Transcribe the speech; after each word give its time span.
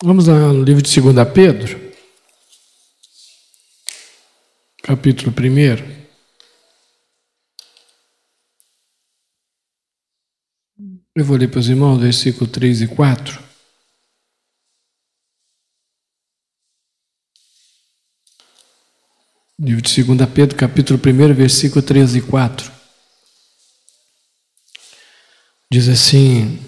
Vamos 0.00 0.28
no 0.28 0.62
livro 0.62 0.80
de 0.80 1.00
2 1.00 1.32
Pedro, 1.34 1.92
capítulo 4.80 5.32
1. 5.32 5.98
Eu 11.16 11.24
vou 11.24 11.36
ler 11.36 11.50
para 11.50 11.58
os 11.58 11.68
irmãos, 11.68 11.98
versículo 11.98 12.48
3 12.48 12.82
e 12.82 12.86
4. 12.86 13.42
Livro 19.58 19.82
de 19.82 20.04
2 20.04 20.30
Pedro, 20.32 20.56
capítulo 20.56 21.00
1, 21.04 21.34
versículo 21.34 21.82
3 21.82 22.14
e 22.14 22.22
4. 22.22 22.70
Diz 25.68 25.88
assim: 25.88 26.67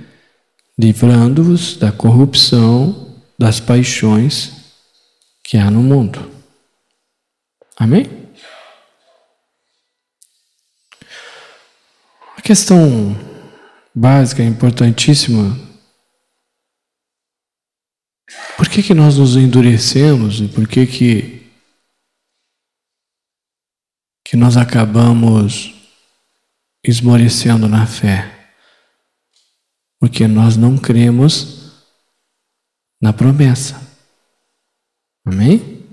livrando-vos 0.81 1.77
da 1.77 1.91
corrupção 1.91 3.15
das 3.37 3.59
paixões 3.59 4.51
que 5.43 5.55
há 5.55 5.69
no 5.69 5.83
mundo. 5.83 6.31
Amém? 7.77 8.09
A 12.35 12.41
questão 12.41 13.15
básica, 13.93 14.41
importantíssima, 14.41 15.55
por 18.57 18.67
que, 18.67 18.81
que 18.81 18.95
nós 18.95 19.17
nos 19.17 19.35
endurecemos 19.35 20.41
e 20.41 20.47
por 20.47 20.67
que, 20.67 20.87
que 20.87 21.41
que 24.23 24.37
nós 24.37 24.55
acabamos 24.55 25.75
esmorecendo 26.81 27.67
na 27.67 27.85
fé, 27.85 28.40
porque 30.01 30.27
nós 30.27 30.57
não 30.57 30.79
cremos 30.79 31.73
na 32.99 33.13
promessa. 33.13 33.79
Amém? 35.23 35.85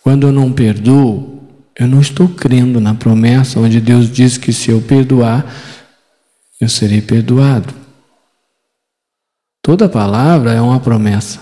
Quando 0.00 0.28
eu 0.28 0.32
não 0.32 0.52
perdoo, 0.52 1.42
eu 1.76 1.88
não 1.88 2.00
estou 2.00 2.28
crendo 2.28 2.80
na 2.80 2.94
promessa 2.94 3.58
onde 3.58 3.80
Deus 3.80 4.08
diz 4.08 4.38
que 4.38 4.52
se 4.52 4.70
eu 4.70 4.80
perdoar, 4.80 5.44
eu 6.60 6.68
serei 6.68 7.02
perdoado. 7.02 7.74
Toda 9.60 9.88
palavra 9.88 10.52
é 10.52 10.60
uma 10.60 10.78
promessa. 10.78 11.40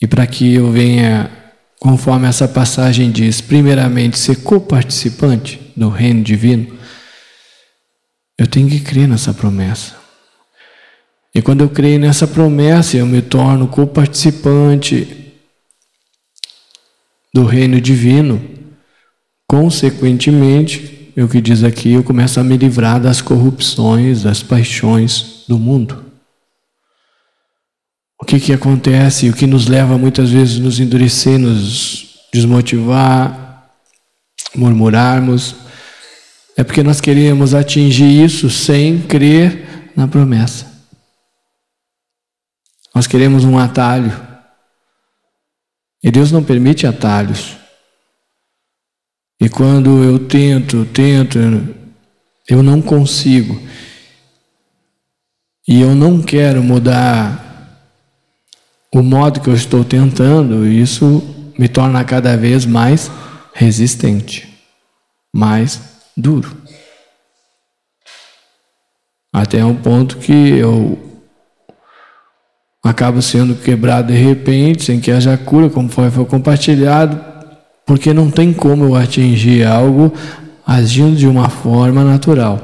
E 0.00 0.06
para 0.06 0.26
que 0.26 0.54
eu 0.54 0.72
venha 0.72 1.30
conforme 1.78 2.26
essa 2.26 2.48
passagem 2.48 3.10
diz, 3.10 3.42
primeiramente 3.42 4.18
ser 4.18 4.42
coparticipante 4.42 5.60
do 5.76 5.90
reino 5.90 6.22
divino, 6.22 6.83
eu 8.38 8.46
tenho 8.46 8.68
que 8.68 8.80
crer 8.80 9.08
nessa 9.08 9.32
promessa. 9.32 9.96
E 11.34 11.42
quando 11.42 11.62
eu 11.62 11.68
creio 11.68 11.98
nessa 11.98 12.26
promessa, 12.26 12.96
eu 12.96 13.06
me 13.06 13.20
torno 13.20 13.66
coparticipante 13.66 15.32
do 17.32 17.44
reino 17.44 17.80
divino. 17.80 18.40
Consequentemente, 19.48 21.12
é 21.16 21.22
o 21.22 21.28
que 21.28 21.40
diz 21.40 21.64
aqui, 21.64 21.92
eu 21.92 22.04
começo 22.04 22.38
a 22.38 22.44
me 22.44 22.56
livrar 22.56 23.00
das 23.00 23.20
corrupções, 23.20 24.22
das 24.22 24.42
paixões 24.42 25.44
do 25.48 25.58
mundo. 25.58 26.04
O 28.20 28.24
que, 28.24 28.38
que 28.38 28.52
acontece? 28.52 29.28
O 29.28 29.34
que 29.34 29.46
nos 29.46 29.66
leva 29.66 29.98
muitas 29.98 30.30
vezes 30.30 30.58
a 30.58 30.62
nos 30.62 30.80
endurecer, 30.80 31.38
nos 31.38 32.26
desmotivar, 32.32 33.70
murmurarmos, 34.54 35.63
é 36.56 36.62
porque 36.62 36.82
nós 36.82 37.00
queremos 37.00 37.54
atingir 37.54 38.24
isso 38.24 38.48
sem 38.48 39.02
crer 39.02 39.92
na 39.96 40.06
promessa. 40.06 40.72
Nós 42.94 43.06
queremos 43.06 43.44
um 43.44 43.58
atalho. 43.58 44.12
E 46.02 46.10
Deus 46.10 46.30
não 46.30 46.44
permite 46.44 46.86
atalhos. 46.86 47.56
E 49.40 49.48
quando 49.48 50.04
eu 50.04 50.18
tento, 50.18 50.84
tento, 50.86 51.38
eu 52.48 52.62
não 52.62 52.80
consigo. 52.80 53.60
E 55.66 55.80
eu 55.80 55.94
não 55.94 56.22
quero 56.22 56.62
mudar 56.62 57.44
o 58.92 59.02
modo 59.02 59.40
que 59.40 59.48
eu 59.48 59.54
estou 59.54 59.84
tentando, 59.84 60.68
isso 60.68 61.20
me 61.58 61.68
torna 61.68 62.04
cada 62.04 62.36
vez 62.36 62.64
mais 62.64 63.10
resistente, 63.52 64.48
mais 65.34 65.93
duro. 66.16 66.56
Até 69.32 69.64
um 69.64 69.74
ponto 69.74 70.18
que 70.18 70.32
eu 70.32 70.98
acabo 72.82 73.20
sendo 73.20 73.54
quebrado 73.56 74.12
de 74.12 74.18
repente, 74.18 74.84
sem 74.84 75.00
que 75.00 75.10
haja 75.10 75.36
cura, 75.36 75.68
como 75.68 75.88
foi, 75.88 76.10
foi 76.10 76.24
compartilhado, 76.24 77.18
porque 77.86 78.12
não 78.12 78.30
tem 78.30 78.52
como 78.52 78.84
eu 78.84 78.94
atingir 78.94 79.66
algo 79.66 80.12
agindo 80.66 81.16
de 81.16 81.26
uma 81.26 81.48
forma 81.48 82.04
natural. 82.04 82.60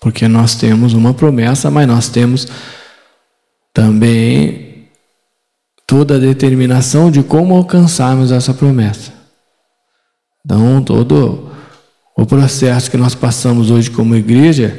Porque 0.00 0.28
nós 0.28 0.54
temos 0.54 0.94
uma 0.94 1.12
promessa, 1.12 1.70
mas 1.70 1.86
nós 1.86 2.08
temos 2.08 2.46
também 3.74 4.88
toda 5.86 6.16
a 6.16 6.18
determinação 6.18 7.10
de 7.10 7.22
como 7.22 7.54
alcançarmos 7.54 8.30
essa 8.30 8.54
promessa. 8.54 9.12
Então, 10.44 10.82
todo 10.82 11.49
o 12.20 12.26
processo 12.26 12.90
que 12.90 12.98
nós 12.98 13.14
passamos 13.14 13.70
hoje 13.70 13.90
como 13.90 14.14
igreja, 14.14 14.78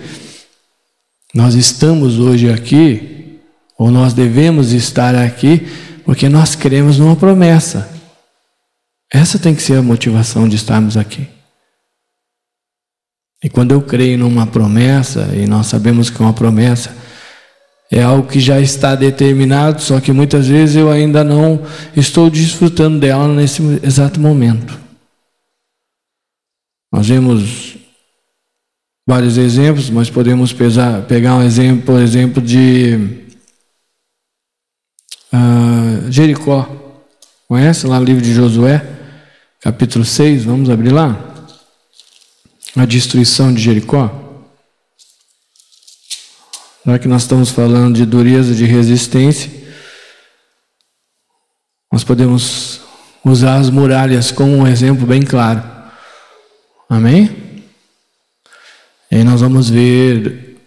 nós 1.33 1.55
estamos 1.55 2.19
hoje 2.19 2.51
aqui, 2.51 3.39
ou 3.75 3.89
nós 3.89 4.13
devemos 4.13 4.71
estar 4.73 5.15
aqui, 5.15 5.67
porque 6.05 6.29
nós 6.29 6.53
cremos 6.53 6.99
numa 6.99 7.15
promessa. 7.15 7.89
Essa 9.11 9.39
tem 9.39 9.55
que 9.55 9.63
ser 9.63 9.77
a 9.77 9.81
motivação 9.81 10.47
de 10.47 10.55
estarmos 10.55 10.95
aqui. 10.95 11.27
E 13.43 13.49
quando 13.49 13.71
eu 13.71 13.81
creio 13.81 14.19
numa 14.19 14.45
promessa, 14.45 15.31
e 15.33 15.47
nós 15.47 15.65
sabemos 15.65 16.11
que 16.11 16.21
uma 16.21 16.33
promessa, 16.33 16.95
é 17.91 18.03
algo 18.03 18.27
que 18.27 18.39
já 18.39 18.59
está 18.61 18.93
determinado, 18.93 19.81
só 19.81 19.99
que 19.99 20.11
muitas 20.11 20.47
vezes 20.47 20.75
eu 20.75 20.91
ainda 20.91 21.23
não 21.23 21.59
estou 21.97 22.29
desfrutando 22.29 22.99
dela 22.99 23.27
nesse 23.27 23.63
exato 23.81 24.19
momento. 24.19 24.90
Nós 26.91 27.07
vemos 27.07 27.77
vários 29.07 29.37
exemplos, 29.37 29.89
mas 29.89 30.09
podemos 30.09 30.51
pesar, 30.51 31.03
pegar 31.03 31.35
um 31.35 31.43
exemplo, 31.43 31.85
por 31.85 32.01
exemplo, 32.01 32.41
de 32.41 32.95
uh, 35.33 36.11
Jericó. 36.11 36.67
Conhece 37.47 37.87
lá 37.87 37.97
o 37.97 38.03
livro 38.03 38.21
de 38.21 38.33
Josué, 38.33 38.85
capítulo 39.61 40.03
6? 40.03 40.43
Vamos 40.43 40.69
abrir 40.69 40.91
lá? 40.91 41.17
A 42.75 42.85
destruição 42.85 43.53
de 43.53 43.61
Jericó. 43.61 44.17
Já 46.85 46.99
que 46.99 47.07
nós 47.07 47.21
estamos 47.21 47.49
falando 47.49 47.95
de 47.95 48.05
dureza, 48.05 48.53
de 48.53 48.65
resistência, 48.65 49.51
nós 51.91 52.03
podemos 52.03 52.81
usar 53.23 53.57
as 53.57 53.69
muralhas 53.69 54.31
como 54.31 54.55
um 54.55 54.67
exemplo 54.67 55.05
bem 55.05 55.21
claro. 55.21 55.80
Amém? 56.91 57.29
E 59.09 59.23
nós 59.23 59.39
vamos 59.39 59.69
ver 59.69 60.57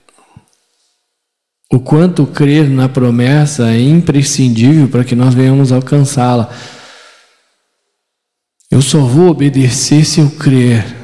o 1.71 1.79
quanto 1.79 2.26
crer 2.26 2.67
na 2.67 2.88
promessa 2.88 3.71
é 3.71 3.79
imprescindível 3.79 4.88
para 4.88 5.05
que 5.05 5.15
nós 5.15 5.35
venhamos 5.35 5.71
alcançá-la. 5.71 6.50
Eu 8.71 8.81
só 8.81 9.00
vou 9.00 9.29
obedecer 9.29 10.06
se 10.06 10.21
eu 10.21 10.31
crer 10.31 10.97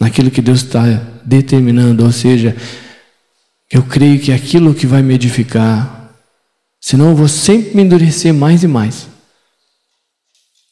naquilo 0.00 0.32
que 0.32 0.42
Deus 0.42 0.64
está 0.64 0.82
determinando, 1.24 2.04
ou 2.04 2.10
seja, 2.10 2.56
eu 3.70 3.84
creio 3.84 4.18
que 4.18 4.32
é 4.32 4.34
aquilo 4.34 4.74
que 4.74 4.88
vai 4.88 5.02
me 5.02 5.14
edificar. 5.14 6.12
Senão 6.80 7.10
eu 7.10 7.14
vou 7.14 7.28
sempre 7.28 7.76
me 7.76 7.84
endurecer 7.84 8.34
mais 8.34 8.64
e 8.64 8.66
mais. 8.66 9.06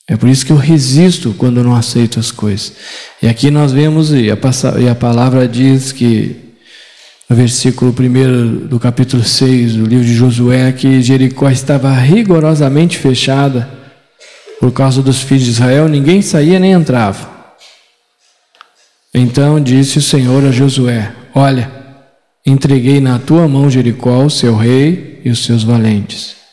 É 0.06 0.16
por 0.16 0.28
isso 0.28 0.44
que 0.44 0.52
eu 0.52 0.56
resisto 0.56 1.34
quando 1.36 1.64
não 1.64 1.74
aceito 1.74 2.20
as 2.20 2.30
coisas. 2.30 2.74
E 3.22 3.26
aqui 3.26 3.50
nós 3.50 3.72
vemos, 3.72 4.12
e 4.12 4.30
a, 4.30 4.94
palavra 4.94 5.48
diz 5.48 5.92
que 5.92 6.36
no 7.28 7.34
versículo 7.34 7.90
1 7.98 8.66
do 8.66 8.78
capítulo 8.78 9.24
6 9.24 9.76
do 9.76 9.86
livro 9.86 10.04
de 10.04 10.14
Josué, 10.14 10.72
que 10.72 11.00
Jericó 11.00 11.48
estava 11.48 11.90
rigorosamente 11.94 12.98
fechada 12.98 13.68
por 14.60 14.72
causa 14.72 15.02
dos 15.02 15.22
filhos 15.22 15.44
de 15.44 15.50
Israel, 15.50 15.88
ninguém 15.88 16.20
saía 16.20 16.60
nem 16.60 16.72
entrava. 16.72 17.32
Então 19.14 19.58
disse 19.58 19.98
o 19.98 20.02
Senhor 20.02 20.44
a 20.44 20.50
Josué: 20.50 21.12
Olha, 21.34 21.70
entreguei 22.44 23.00
na 23.00 23.18
tua 23.18 23.48
mão 23.48 23.70
Jericó, 23.70 24.22
o 24.22 24.30
seu 24.30 24.54
rei 24.54 25.22
e 25.24 25.30
os 25.30 25.44
seus 25.44 25.62
valentes. 25.62 26.43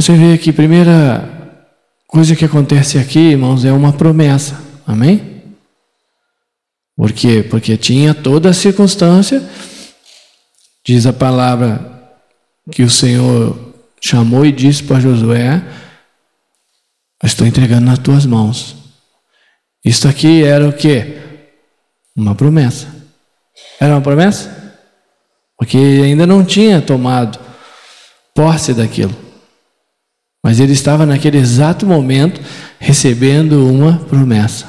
Você 0.00 0.16
vê 0.16 0.38
que 0.38 0.48
a 0.48 0.54
primeira 0.54 1.60
coisa 2.06 2.34
que 2.34 2.42
acontece 2.42 2.96
aqui, 2.96 3.18
irmãos, 3.18 3.66
é 3.66 3.70
uma 3.70 3.92
promessa. 3.92 4.58
Amém? 4.86 5.42
Por 6.96 7.12
quê? 7.12 7.42
Porque 7.42 7.76
tinha 7.76 8.14
toda 8.14 8.48
a 8.48 8.54
circunstância, 8.54 9.46
diz 10.82 11.04
a 11.04 11.12
palavra 11.12 12.16
que 12.72 12.82
o 12.82 12.88
Senhor 12.88 13.74
chamou 14.00 14.46
e 14.46 14.52
disse 14.52 14.82
para 14.82 15.00
Josué: 15.00 15.62
Estou 17.22 17.46
entregando 17.46 17.84
nas 17.84 17.98
tuas 17.98 18.24
mãos. 18.24 18.76
Isso 19.84 20.08
aqui 20.08 20.42
era 20.42 20.66
o 20.66 20.72
que? 20.72 21.18
Uma 22.16 22.34
promessa. 22.34 22.86
Era 23.78 23.92
uma 23.92 24.00
promessa? 24.00 24.80
Porque 25.58 25.76
ainda 25.76 26.26
não 26.26 26.42
tinha 26.42 26.80
tomado 26.80 27.38
posse 28.34 28.72
daquilo. 28.72 29.28
Mas 30.42 30.58
ele 30.58 30.72
estava 30.72 31.04
naquele 31.04 31.38
exato 31.38 31.86
momento 31.86 32.40
recebendo 32.78 33.66
uma 33.66 33.98
promessa. 33.98 34.66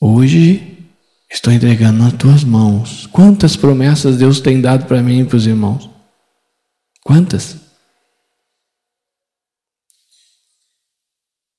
Hoje 0.00 0.86
estou 1.30 1.52
entregando 1.52 2.02
nas 2.02 2.12
tuas 2.12 2.44
mãos. 2.44 3.06
Quantas 3.06 3.56
promessas 3.56 4.16
Deus 4.16 4.40
tem 4.40 4.60
dado 4.60 4.86
para 4.86 5.02
mim 5.02 5.20
e 5.20 5.24
para 5.24 5.36
os 5.36 5.46
irmãos? 5.46 5.90
Quantas? 7.04 7.56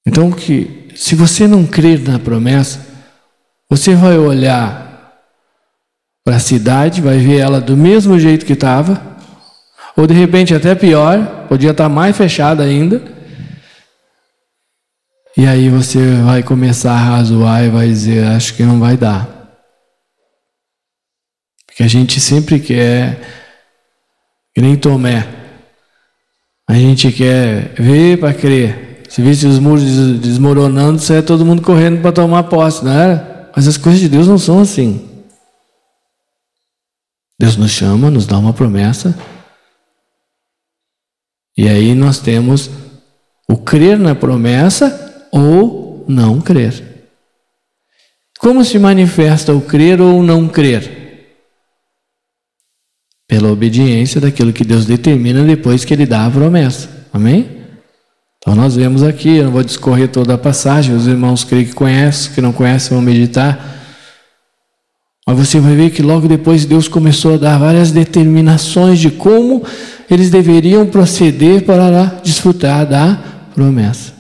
Então 0.06 0.32
que 0.32 0.90
se 0.96 1.16
você 1.16 1.48
não 1.48 1.66
crer 1.66 2.02
na 2.02 2.20
promessa, 2.20 2.86
você 3.70 3.96
vai 3.96 4.18
olhar 4.18 4.94
para 6.24 6.38
a 6.38 6.40
cidade, 6.40 7.02
vai 7.02 7.18
ver 7.18 7.40
ela 7.40 7.60
do 7.60 7.76
mesmo 7.76 8.18
jeito 8.20 8.46
que 8.46 8.54
estava, 8.54 9.13
ou 9.96 10.08
de 10.08 10.14
repente 10.14 10.54
até 10.54 10.74
pior, 10.74 11.46
podia 11.48 11.72
estar 11.72 11.88
mais 11.90 12.16
fechada 12.18 12.64
ainda. 12.64 13.02
E 15.36 15.46
aí 15.48 15.70
você 15.70 16.16
vai 16.24 16.44
começar 16.44 16.94
a 16.94 17.18
razoar 17.18 17.64
e 17.64 17.70
vai 17.70 17.88
dizer: 17.88 18.26
acho 18.26 18.56
que 18.56 18.64
não 18.64 18.80
vai 18.80 18.98
dar. 18.98 19.28
Porque 21.66 21.84
a 21.84 21.88
gente 21.88 22.20
sempre 22.20 22.60
quer, 22.60 23.20
que 24.54 24.62
nem 24.62 24.76
Tomé, 24.76 25.28
a 26.68 26.74
gente 26.76 27.12
quer 27.12 27.74
ver 27.74 28.20
para 28.20 28.34
crer. 28.34 29.02
Se 29.10 29.22
visse 29.22 29.46
os 29.46 29.60
muros 29.60 29.84
desmoronando, 30.20 31.00
sai 31.00 31.22
todo 31.22 31.46
mundo 31.46 31.62
correndo 31.62 32.02
para 32.02 32.12
tomar 32.12 32.44
posse, 32.44 32.84
não 32.84 32.92
era? 32.92 33.52
Mas 33.56 33.68
as 33.68 33.78
coisas 33.78 34.02
de 34.02 34.10
Deus 34.10 34.28
não 34.28 34.38
são 34.38 34.60
assim. 34.60 35.08
Deus 37.40 37.58
nos 37.58 37.72
chama, 37.72 38.10
nos 38.10 38.26
dá 38.26 38.38
uma 38.38 38.54
promessa. 38.54 39.16
E 41.58 41.68
aí 41.68 41.94
nós 41.94 42.20
temos 42.20 42.70
o 43.48 43.58
crer 43.58 44.00
na 44.00 44.16
promessa 44.16 45.28
ou 45.32 46.04
não 46.08 46.42
crer. 46.42 46.94
Como 48.40 48.64
se 48.66 48.78
manifesta 48.78 49.54
o 49.54 49.62
crer 49.62 50.02
ou 50.02 50.22
não 50.22 50.48
crer? 50.48 51.02
Pela 53.28 53.52
obediência 53.52 54.20
daquilo 54.20 54.52
que 54.52 54.66
Deus 54.66 54.86
determina 54.86 55.44
depois 55.44 55.86
que 55.86 55.94
Ele 55.94 56.06
dá 56.06 56.26
a 56.26 56.32
promessa. 56.32 57.08
Amém? 57.14 57.64
Então 58.38 58.56
nós 58.56 58.76
vemos 58.76 59.02
aqui, 59.02 59.38
eu 59.38 59.46
não 59.46 59.52
vou 59.52 59.64
discorrer 59.64 60.10
toda 60.10 60.34
a 60.34 60.38
passagem, 60.38 60.94
os 60.94 61.08
irmãos 61.08 61.46
creio 61.46 61.66
que 61.66 61.74
conhecem, 61.74 62.34
que 62.34 62.42
não 62.42 62.52
conhecem 62.52 62.90
vão 62.90 63.02
meditar. 63.02 63.83
Mas 65.26 65.38
você 65.38 65.60
vai 65.60 65.76
ver 65.76 65.92
que 65.92 66.02
logo 66.02 66.28
depois 66.28 66.66
Deus 66.66 66.88
começou 66.88 67.36
a 67.36 67.38
dar 67.38 67.58
várias 67.58 67.92
determinações 67.92 69.00
de 69.00 69.10
como 69.10 69.64
eles 70.10 70.30
deveriam 70.30 70.86
proceder 70.86 71.66
para 71.66 72.06
desfrutar 72.24 72.86
da 72.86 73.16
promessa. 73.54 74.14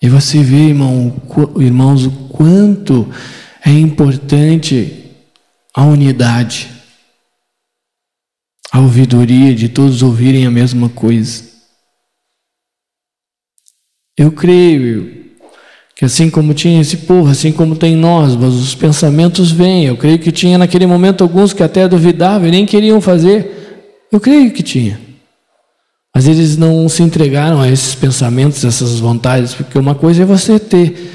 E 0.00 0.08
você 0.08 0.42
vê, 0.42 0.68
irmão, 0.68 1.14
irmãos, 1.56 2.04
o 2.04 2.10
quanto 2.28 3.08
é 3.64 3.70
importante 3.70 5.10
a 5.72 5.84
unidade, 5.84 6.70
a 8.72 8.80
ouvidoria 8.80 9.54
de 9.54 9.68
todos 9.68 10.02
ouvirem 10.02 10.44
a 10.44 10.50
mesma 10.50 10.88
coisa. 10.88 11.50
Eu 14.16 14.32
creio, 14.32 15.21
que 16.02 16.06
assim 16.06 16.28
como 16.28 16.52
tinha 16.52 16.80
esse 16.80 16.96
povo, 16.96 17.30
assim 17.30 17.52
como 17.52 17.76
tem 17.76 17.94
nós, 17.94 18.34
mas 18.34 18.54
os 18.54 18.74
pensamentos 18.74 19.52
vêm. 19.52 19.84
Eu 19.84 19.96
creio 19.96 20.18
que 20.18 20.32
tinha 20.32 20.58
naquele 20.58 20.84
momento 20.84 21.22
alguns 21.22 21.52
que 21.52 21.62
até 21.62 21.86
duvidavam 21.86 22.48
e 22.48 22.50
nem 22.50 22.66
queriam 22.66 23.00
fazer. 23.00 23.86
Eu 24.10 24.18
creio 24.18 24.50
que 24.50 24.64
tinha. 24.64 24.98
Mas 26.12 26.26
eles 26.26 26.56
não 26.56 26.88
se 26.88 27.04
entregaram 27.04 27.60
a 27.60 27.68
esses 27.68 27.94
pensamentos, 27.94 28.64
essas 28.64 28.98
vontades, 28.98 29.54
porque 29.54 29.78
uma 29.78 29.94
coisa 29.94 30.22
é 30.22 30.26
você 30.26 30.58
ter 30.58 31.08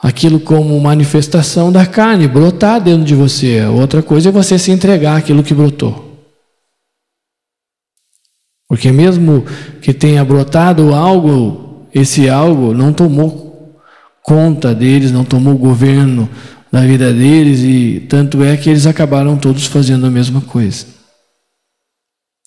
aquilo 0.00 0.38
como 0.38 0.78
manifestação 0.78 1.72
da 1.72 1.84
carne, 1.84 2.28
brotar 2.28 2.80
dentro 2.80 3.04
de 3.04 3.16
você. 3.16 3.64
Outra 3.64 4.04
coisa 4.04 4.28
é 4.28 4.32
você 4.32 4.56
se 4.56 4.70
entregar 4.70 5.16
àquilo 5.16 5.42
que 5.42 5.52
brotou. 5.52 6.16
Porque 8.68 8.92
mesmo 8.92 9.44
que 9.82 9.92
tenha 9.92 10.24
brotado 10.24 10.94
algo, 10.94 11.88
esse 11.92 12.28
algo 12.28 12.72
não 12.72 12.92
tomou 12.92 13.47
conta 14.28 14.74
deles, 14.74 15.10
não 15.10 15.24
tomou 15.24 15.54
o 15.54 15.58
governo 15.58 16.28
da 16.70 16.82
vida 16.82 17.14
deles, 17.14 17.60
e 17.60 18.06
tanto 18.10 18.44
é 18.44 18.58
que 18.58 18.68
eles 18.68 18.86
acabaram 18.86 19.38
todos 19.38 19.64
fazendo 19.64 20.06
a 20.06 20.10
mesma 20.10 20.42
coisa. 20.42 20.84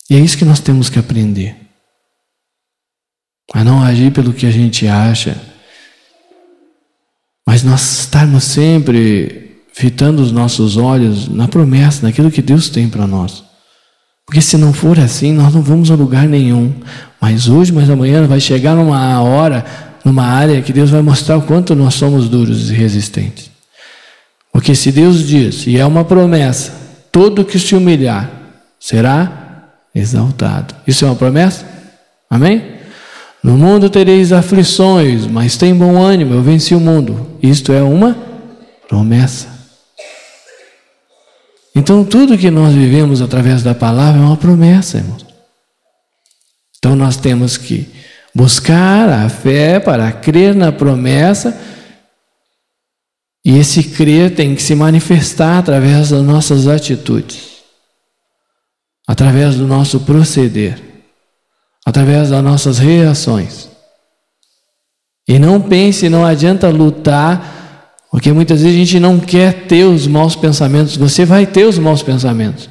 E 0.08 0.14
é 0.14 0.20
isso 0.20 0.38
que 0.38 0.44
nós 0.44 0.60
temos 0.60 0.88
que 0.88 1.00
aprender. 1.00 1.56
A 3.52 3.64
não 3.64 3.82
agir 3.82 4.12
pelo 4.12 4.32
que 4.32 4.46
a 4.46 4.50
gente 4.52 4.86
acha, 4.86 5.36
mas 7.44 7.64
nós 7.64 7.98
estarmos 7.98 8.44
sempre 8.44 9.56
fitando 9.72 10.22
os 10.22 10.30
nossos 10.30 10.76
olhos 10.76 11.26
na 11.28 11.48
promessa, 11.48 12.06
naquilo 12.06 12.30
que 12.30 12.40
Deus 12.40 12.68
tem 12.68 12.88
para 12.88 13.08
nós. 13.08 13.42
Porque 14.24 14.40
se 14.40 14.56
não 14.56 14.72
for 14.72 15.00
assim, 15.00 15.32
nós 15.32 15.52
não 15.52 15.62
vamos 15.62 15.90
a 15.90 15.96
lugar 15.96 16.28
nenhum. 16.28 16.72
Mas 17.20 17.48
hoje, 17.48 17.72
mas 17.72 17.90
amanhã 17.90 18.24
vai 18.28 18.38
chegar 18.38 18.76
numa 18.76 19.20
hora 19.20 19.91
numa 20.04 20.24
área 20.24 20.60
que 20.62 20.72
Deus 20.72 20.90
vai 20.90 21.02
mostrar 21.02 21.36
o 21.36 21.42
quanto 21.42 21.74
nós 21.74 21.94
somos 21.94 22.28
duros 22.28 22.70
e 22.70 22.74
resistentes. 22.74 23.50
Porque 24.52 24.74
se 24.74 24.92
Deus 24.92 25.26
diz, 25.26 25.66
e 25.66 25.78
é 25.78 25.86
uma 25.86 26.04
promessa, 26.04 26.72
todo 27.10 27.44
que 27.44 27.58
se 27.58 27.74
humilhar 27.74 28.30
será 28.78 29.70
exaltado. 29.94 30.74
Isso 30.86 31.04
é 31.04 31.08
uma 31.08 31.16
promessa? 31.16 31.66
Amém? 32.28 32.80
No 33.42 33.56
mundo 33.56 33.90
tereis 33.90 34.32
aflições, 34.32 35.26
mas 35.26 35.56
tem 35.56 35.74
bom 35.74 36.00
ânimo, 36.00 36.34
eu 36.34 36.42
venci 36.42 36.74
o 36.74 36.80
mundo. 36.80 37.38
Isto 37.42 37.72
é 37.72 37.82
uma 37.82 38.16
promessa. 38.88 39.48
Então, 41.74 42.04
tudo 42.04 42.36
que 42.36 42.50
nós 42.50 42.74
vivemos 42.74 43.22
através 43.22 43.62
da 43.62 43.74
palavra 43.74 44.20
é 44.20 44.24
uma 44.24 44.36
promessa, 44.36 44.98
irmãos. 44.98 45.24
Então, 46.78 46.94
nós 46.94 47.16
temos 47.16 47.56
que 47.56 47.88
Buscar 48.34 49.08
a 49.08 49.28
fé 49.28 49.78
para 49.78 50.10
crer 50.10 50.54
na 50.54 50.72
promessa. 50.72 51.58
E 53.44 53.58
esse 53.58 53.82
crer 53.82 54.34
tem 54.34 54.54
que 54.54 54.62
se 54.62 54.74
manifestar 54.74 55.58
através 55.58 56.10
das 56.10 56.22
nossas 56.22 56.68
atitudes, 56.68 57.62
através 59.06 59.56
do 59.56 59.66
nosso 59.66 60.00
proceder, 60.00 60.80
através 61.84 62.30
das 62.30 62.42
nossas 62.42 62.78
reações. 62.78 63.68
E 65.26 65.38
não 65.38 65.60
pense, 65.60 66.08
não 66.08 66.24
adianta 66.24 66.68
lutar, 66.68 68.06
porque 68.10 68.32
muitas 68.32 68.60
vezes 68.60 68.76
a 68.76 68.78
gente 68.78 69.00
não 69.00 69.18
quer 69.18 69.66
ter 69.66 69.84
os 69.84 70.06
maus 70.06 70.36
pensamentos. 70.36 70.96
Você 70.96 71.24
vai 71.24 71.46
ter 71.46 71.64
os 71.64 71.78
maus 71.78 72.02
pensamentos. 72.02 72.70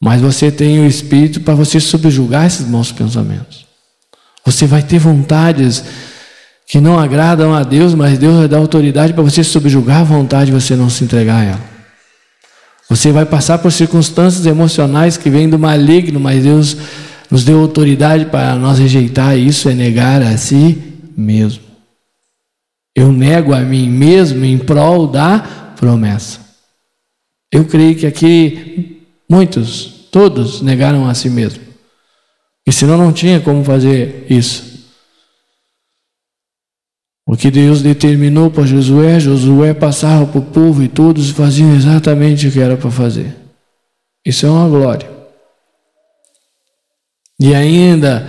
Mas 0.00 0.22
você 0.22 0.50
tem 0.50 0.80
o 0.80 0.86
Espírito 0.86 1.42
para 1.42 1.54
você 1.54 1.78
subjugar 1.78 2.46
esses 2.46 2.66
maus 2.66 2.90
pensamentos. 2.90 3.66
Você 4.44 4.66
vai 4.66 4.82
ter 4.82 4.98
vontades 4.98 5.84
que 6.66 6.80
não 6.80 6.98
agradam 6.98 7.52
a 7.52 7.62
Deus, 7.62 7.94
mas 7.94 8.16
Deus 8.16 8.38
vai 8.38 8.48
dar 8.48 8.58
autoridade 8.58 9.12
para 9.12 9.22
você 9.22 9.44
subjugar 9.44 10.00
a 10.00 10.04
vontade 10.04 10.50
e 10.50 10.54
você 10.54 10.74
não 10.74 10.88
se 10.88 11.04
entregar 11.04 11.40
a 11.40 11.44
ela. 11.44 11.70
Você 12.88 13.12
vai 13.12 13.26
passar 13.26 13.58
por 13.58 13.70
circunstâncias 13.70 14.46
emocionais 14.46 15.16
que 15.16 15.28
vêm 15.28 15.48
do 15.48 15.58
maligno, 15.58 16.18
mas 16.18 16.44
Deus 16.44 16.76
nos 17.30 17.44
deu 17.44 17.60
autoridade 17.60 18.26
para 18.26 18.56
nós 18.56 18.78
rejeitar 18.78 19.36
isso, 19.38 19.68
é 19.68 19.74
negar 19.74 20.22
a 20.22 20.36
si 20.36 20.78
mesmo. 21.16 21.62
Eu 22.94 23.12
nego 23.12 23.52
a 23.52 23.60
mim 23.60 23.88
mesmo 23.88 24.44
em 24.44 24.58
prol 24.58 25.06
da 25.06 25.38
promessa. 25.76 26.40
Eu 27.52 27.64
creio 27.64 27.96
que 27.96 28.06
aqui 28.06 28.99
muitos, 29.30 30.08
todos 30.10 30.60
negaram 30.60 31.08
a 31.08 31.14
si 31.14 31.30
mesmo. 31.30 31.62
E 32.66 32.72
senão 32.72 32.98
não 32.98 33.12
tinha 33.12 33.40
como 33.40 33.64
fazer 33.64 34.26
isso. 34.28 34.70
O 37.24 37.36
que 37.36 37.48
Deus 37.48 37.80
determinou 37.80 38.50
para 38.50 38.66
Josué, 38.66 39.20
Josué 39.20 39.72
passava 39.72 40.26
para 40.26 40.40
o 40.40 40.44
povo 40.44 40.82
e 40.82 40.88
todos 40.88 41.30
faziam 41.30 41.72
exatamente 41.76 42.48
o 42.48 42.52
que 42.52 42.58
era 42.58 42.76
para 42.76 42.90
fazer. 42.90 43.36
Isso 44.26 44.46
é 44.46 44.50
uma 44.50 44.68
glória. 44.68 45.08
E 47.38 47.54
ainda, 47.54 48.28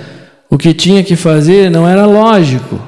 o 0.50 0.58
que 0.58 0.74
tinha 0.74 1.04
que 1.04 1.16
fazer 1.16 1.72
não 1.72 1.88
era 1.88 2.06
lógico. 2.06 2.80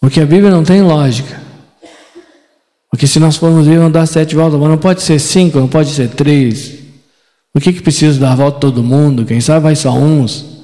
Porque 0.00 0.20
a 0.20 0.26
Bíblia 0.26 0.50
não 0.50 0.64
tem 0.64 0.82
lógica. 0.82 1.45
Porque 2.90 3.06
se 3.06 3.18
nós 3.18 3.36
formos 3.36 3.66
ver, 3.66 3.78
vão 3.78 3.90
dar 3.90 4.06
sete 4.06 4.34
voltas, 4.34 4.58
mas 4.58 4.68
não 4.68 4.78
pode 4.78 5.02
ser 5.02 5.18
cinco, 5.18 5.58
não 5.58 5.68
pode 5.68 5.90
ser 5.90 6.08
três. 6.10 6.74
Por 7.52 7.60
que, 7.62 7.72
que 7.72 7.82
precisa 7.82 8.18
dar 8.20 8.32
a 8.32 8.36
volta 8.36 8.60
todo 8.60 8.82
mundo? 8.82 9.24
Quem 9.24 9.40
sabe 9.40 9.62
vai 9.62 9.76
só 9.76 9.92
uns. 9.92 10.56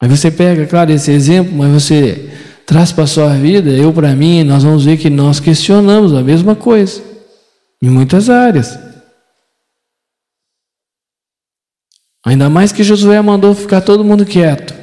Aí 0.00 0.08
você 0.08 0.30
pega, 0.30 0.66
claro, 0.66 0.92
esse 0.92 1.10
exemplo, 1.10 1.52
mas 1.54 1.70
você 1.70 2.30
traz 2.64 2.90
para 2.92 3.04
a 3.04 3.06
sua 3.06 3.34
vida, 3.34 3.70
eu 3.70 3.92
para 3.92 4.14
mim, 4.14 4.44
nós 4.44 4.62
vamos 4.62 4.84
ver 4.84 4.96
que 4.96 5.10
nós 5.10 5.40
questionamos 5.40 6.14
a 6.14 6.22
mesma 6.22 6.54
coisa, 6.54 7.02
em 7.82 7.90
muitas 7.90 8.30
áreas. 8.30 8.78
Ainda 12.24 12.48
mais 12.48 12.70
que 12.70 12.82
Josué 12.84 13.20
mandou 13.20 13.54
ficar 13.54 13.80
todo 13.80 14.04
mundo 14.04 14.24
quieto. 14.24 14.79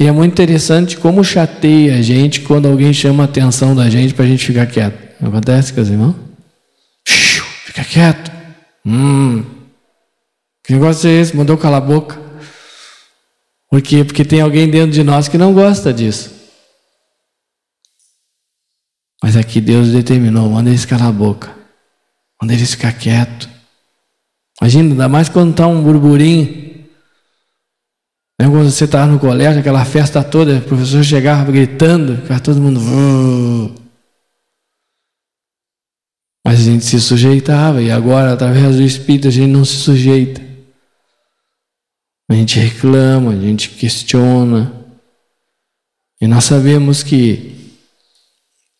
E 0.00 0.06
é 0.06 0.12
muito 0.12 0.32
interessante 0.32 0.96
como 0.96 1.22
chateia 1.22 1.96
a 1.96 2.02
gente 2.02 2.40
quando 2.40 2.66
alguém 2.66 2.92
chama 2.92 3.24
a 3.24 3.26
atenção 3.26 3.76
da 3.76 3.88
gente 3.88 4.12
para 4.12 4.24
a 4.24 4.28
gente 4.28 4.44
ficar 4.44 4.66
quieto. 4.66 5.24
Acontece 5.24 5.72
com 5.72 5.80
os 5.80 5.88
irmãos? 5.88 6.16
Fica 7.06 7.84
quieto. 7.84 8.32
Hum. 8.84 9.44
Que 10.64 10.72
negócio 10.72 11.08
é 11.08 11.12
esse? 11.20 11.36
Mandou 11.36 11.56
calar 11.56 11.82
a 11.82 11.84
boca. 11.84 12.20
Por 13.70 13.80
quê? 13.82 14.04
Porque 14.04 14.24
tem 14.24 14.40
alguém 14.40 14.68
dentro 14.68 14.92
de 14.92 15.04
nós 15.04 15.28
que 15.28 15.38
não 15.38 15.52
gosta 15.52 15.92
disso. 15.92 16.32
Mas 19.22 19.36
aqui 19.36 19.60
Deus 19.60 19.88
determinou, 19.88 20.48
manda 20.50 20.70
eles 20.70 20.84
calar 20.84 21.08
a 21.08 21.12
boca. 21.12 21.54
Manda 22.40 22.52
eles 22.52 22.72
ficar 22.72 22.92
quieto. 22.92 23.48
Imagina, 24.60 24.90
ainda 24.90 25.08
mais 25.08 25.28
quando 25.28 25.50
está 25.50 25.66
um 25.66 25.82
burburinho. 25.82 26.63
Lembra 28.40 28.58
quando 28.58 28.70
você 28.70 28.84
estava 28.84 29.06
no 29.06 29.18
colégio, 29.18 29.60
aquela 29.60 29.84
festa 29.84 30.22
toda, 30.22 30.58
o 30.58 30.62
professor 30.62 31.04
chegava 31.04 31.50
gritando, 31.52 32.16
ficava 32.16 32.40
todo 32.40 32.60
mundo. 32.60 32.80
Mas 36.44 36.60
a 36.60 36.62
gente 36.62 36.84
se 36.84 37.00
sujeitava, 37.00 37.80
e 37.80 37.90
agora, 37.90 38.32
através 38.32 38.76
do 38.76 38.82
Espírito, 38.82 39.28
a 39.28 39.30
gente 39.30 39.50
não 39.50 39.64
se 39.64 39.76
sujeita. 39.76 40.42
A 42.28 42.34
gente 42.34 42.58
reclama, 42.58 43.30
a 43.32 43.40
gente 43.40 43.70
questiona. 43.70 44.72
E 46.20 46.26
nós 46.26 46.44
sabemos 46.44 47.02
que 47.02 47.54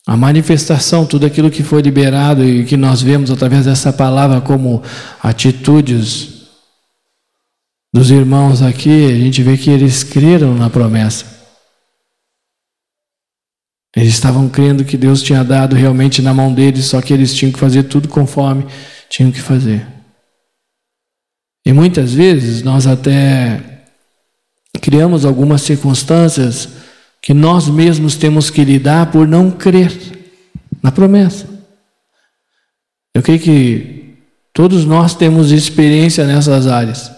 a 0.06 0.16
manifestação, 0.16 1.06
tudo 1.06 1.25
aquilo 1.25 1.50
que 1.50 1.62
foi 1.62 1.80
liberado 1.80 2.44
e 2.44 2.64
que 2.64 2.76
nós 2.76 3.00
vemos 3.00 3.30
através 3.30 3.64
dessa 3.64 3.92
palavra 3.92 4.40
como 4.40 4.82
atitudes 5.23 6.33
dos 7.94 8.10
irmãos 8.10 8.60
aqui, 8.60 9.06
a 9.06 9.14
gente 9.14 9.40
vê 9.40 9.56
que 9.56 9.70
eles 9.70 10.02
creram 10.02 10.52
na 10.52 10.68
promessa. 10.68 11.24
Eles 13.94 14.12
estavam 14.12 14.48
crendo 14.48 14.84
que 14.84 14.96
Deus 14.96 15.22
tinha 15.22 15.44
dado 15.44 15.76
realmente 15.76 16.20
na 16.20 16.34
mão 16.34 16.52
deles, 16.52 16.86
só 16.86 17.00
que 17.00 17.14
eles 17.14 17.32
tinham 17.32 17.52
que 17.52 17.58
fazer 17.60 17.84
tudo 17.84 18.08
conforme 18.08 18.66
tinham 19.08 19.30
que 19.30 19.40
fazer. 19.40 19.86
E 21.64 21.72
muitas 21.72 22.12
vezes 22.12 22.64
nós 22.64 22.84
até 22.84 23.84
criamos 24.82 25.24
algumas 25.24 25.62
circunstâncias 25.62 26.68
que 27.22 27.32
nós 27.32 27.68
mesmos 27.68 28.16
temos 28.16 28.50
que 28.50 28.64
lidar 28.64 29.12
por 29.12 29.28
não 29.28 29.52
crer 29.52 29.92
na 30.82 30.90
promessa. 30.90 31.46
Eu 33.14 33.22
creio 33.22 33.38
que 33.38 34.16
todos 34.52 34.84
nós 34.84 35.14
temos 35.14 35.52
experiência 35.52 36.26
nessas 36.26 36.66
áreas. 36.66 37.13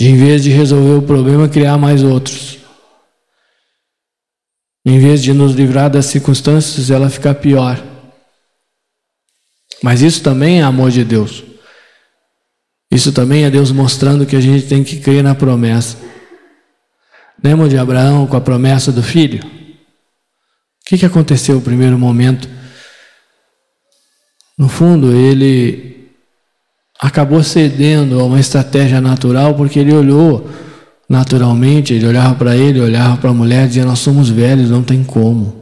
De 0.00 0.08
em 0.08 0.16
vez 0.16 0.42
de 0.42 0.48
resolver 0.48 0.94
o 0.94 1.02
problema, 1.02 1.46
criar 1.46 1.76
mais 1.76 2.02
outros. 2.02 2.58
Em 4.82 4.98
vez 4.98 5.22
de 5.22 5.34
nos 5.34 5.52
livrar 5.52 5.90
das 5.90 6.06
circunstâncias, 6.06 6.90
ela 6.90 7.10
fica 7.10 7.34
pior. 7.34 7.78
Mas 9.82 10.00
isso 10.00 10.22
também 10.22 10.60
é 10.60 10.62
amor 10.62 10.90
de 10.90 11.04
Deus. 11.04 11.44
Isso 12.90 13.12
também 13.12 13.44
é 13.44 13.50
Deus 13.50 13.70
mostrando 13.70 14.24
que 14.24 14.34
a 14.34 14.40
gente 14.40 14.66
tem 14.66 14.82
que 14.82 14.98
crer 15.00 15.22
na 15.22 15.34
promessa. 15.34 15.98
Lembra 17.44 17.68
de 17.68 17.76
Abraão 17.76 18.26
com 18.26 18.38
a 18.38 18.40
promessa 18.40 18.90
do 18.90 19.02
filho? 19.02 19.44
O 19.44 20.86
que, 20.86 20.96
que 20.96 21.04
aconteceu 21.04 21.56
no 21.56 21.60
primeiro 21.60 21.98
momento? 21.98 22.48
No 24.56 24.66
fundo, 24.66 25.14
ele 25.14 25.99
acabou 27.00 27.42
cedendo 27.42 28.20
a 28.20 28.24
uma 28.24 28.38
estratégia 28.38 29.00
natural 29.00 29.54
porque 29.54 29.78
ele 29.78 29.94
olhou 29.94 30.48
naturalmente, 31.08 31.94
ele 31.94 32.06
olhava 32.06 32.34
para 32.34 32.54
ele, 32.54 32.80
olhava 32.80 33.16
para 33.16 33.30
a 33.30 33.34
mulher 33.34 33.66
dizia: 33.66 33.84
Nós 33.84 33.98
somos 33.98 34.28
velhos, 34.28 34.70
não 34.70 34.82
tem 34.82 35.02
como. 35.02 35.58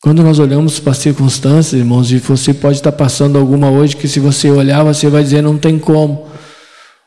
Quando 0.00 0.22
nós 0.22 0.38
olhamos 0.38 0.78
para 0.78 0.92
as 0.92 0.98
circunstâncias, 0.98 1.72
irmãos, 1.72 2.12
e 2.12 2.18
você 2.18 2.54
pode 2.54 2.76
estar 2.76 2.92
passando 2.92 3.36
alguma 3.36 3.68
hoje 3.68 3.96
que 3.96 4.06
se 4.06 4.20
você 4.20 4.48
olhar, 4.48 4.84
você 4.84 5.08
vai 5.08 5.24
dizer 5.24 5.42
não 5.42 5.58
tem 5.58 5.76
como. 5.76 6.28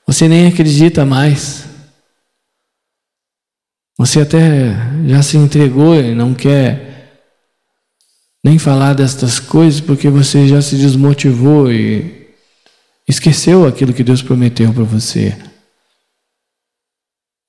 Você 0.06 0.28
nem 0.28 0.48
acredita 0.48 1.06
mais. 1.06 1.66
Você 3.98 4.22
até 4.22 4.76
já 5.08 5.22
se 5.22 5.38
entregou 5.38 5.96
e 5.96 6.14
não 6.14 6.34
quer 6.34 6.91
nem 8.44 8.58
falar 8.58 8.94
destas 8.94 9.40
coisas 9.40 9.80
porque 9.80 10.10
você 10.10 10.48
já 10.48 10.62
se 10.62 10.76
desmotivou 10.76 11.72
e 11.72 12.30
esqueceu 13.08 13.68
aquilo 13.68 13.94
que 13.94 14.04
Deus 14.04 14.22
prometeu 14.22 14.74
para 14.74 14.84
você. 14.84 15.38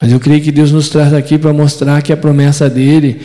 Mas 0.00 0.10
eu 0.10 0.18
creio 0.18 0.42
que 0.42 0.50
Deus 0.50 0.72
nos 0.72 0.88
traz 0.88 1.14
aqui 1.14 1.38
para 1.38 1.52
mostrar 1.52 2.02
que 2.02 2.12
a 2.12 2.16
promessa 2.16 2.68
dele 2.68 3.22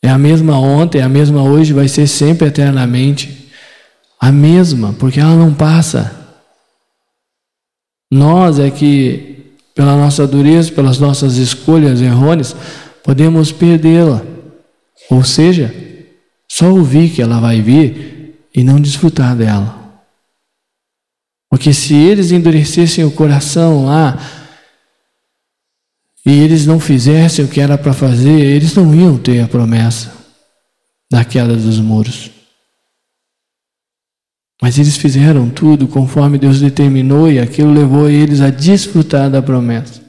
é 0.00 0.08
a 0.08 0.16
mesma 0.16 0.58
ontem, 0.58 1.00
é 1.00 1.02
a 1.02 1.08
mesma 1.08 1.42
hoje, 1.42 1.72
vai 1.72 1.88
ser 1.88 2.06
sempre 2.06 2.48
eternamente 2.48 3.50
a 4.20 4.30
mesma, 4.30 4.92
porque 4.94 5.18
ela 5.18 5.34
não 5.34 5.52
passa. 5.52 6.16
Nós 8.10 8.58
é 8.58 8.70
que, 8.70 9.52
pela 9.74 9.96
nossa 9.96 10.26
dureza, 10.26 10.70
pelas 10.70 10.98
nossas 10.98 11.36
escolhas 11.36 12.00
errôneas, 12.00 12.54
podemos 13.02 13.50
perdê-la. 13.50 14.22
Ou 15.10 15.24
seja, 15.24 15.74
só 16.54 16.70
ouvir 16.70 17.08
que 17.08 17.22
ela 17.22 17.40
vai 17.40 17.62
vir 17.62 18.46
e 18.54 18.62
não 18.62 18.78
desfrutar 18.78 19.34
dela. 19.34 20.04
Porque 21.48 21.72
se 21.72 21.94
eles 21.94 22.30
endurecessem 22.30 23.06
o 23.06 23.10
coração 23.10 23.86
lá, 23.86 24.18
e 26.26 26.30
eles 26.30 26.66
não 26.66 26.78
fizessem 26.78 27.42
o 27.42 27.48
que 27.48 27.58
era 27.58 27.78
para 27.78 27.94
fazer, 27.94 28.38
eles 28.38 28.74
não 28.74 28.94
iam 28.94 29.16
ter 29.16 29.40
a 29.40 29.48
promessa 29.48 30.12
da 31.10 31.24
queda 31.24 31.56
dos 31.56 31.80
muros. 31.80 32.30
Mas 34.60 34.76
eles 34.76 34.98
fizeram 34.98 35.48
tudo 35.48 35.88
conforme 35.88 36.36
Deus 36.36 36.60
determinou 36.60 37.32
e 37.32 37.38
aquilo 37.38 37.72
levou 37.72 38.10
eles 38.10 38.42
a 38.42 38.50
desfrutar 38.50 39.30
da 39.30 39.40
promessa. 39.40 40.01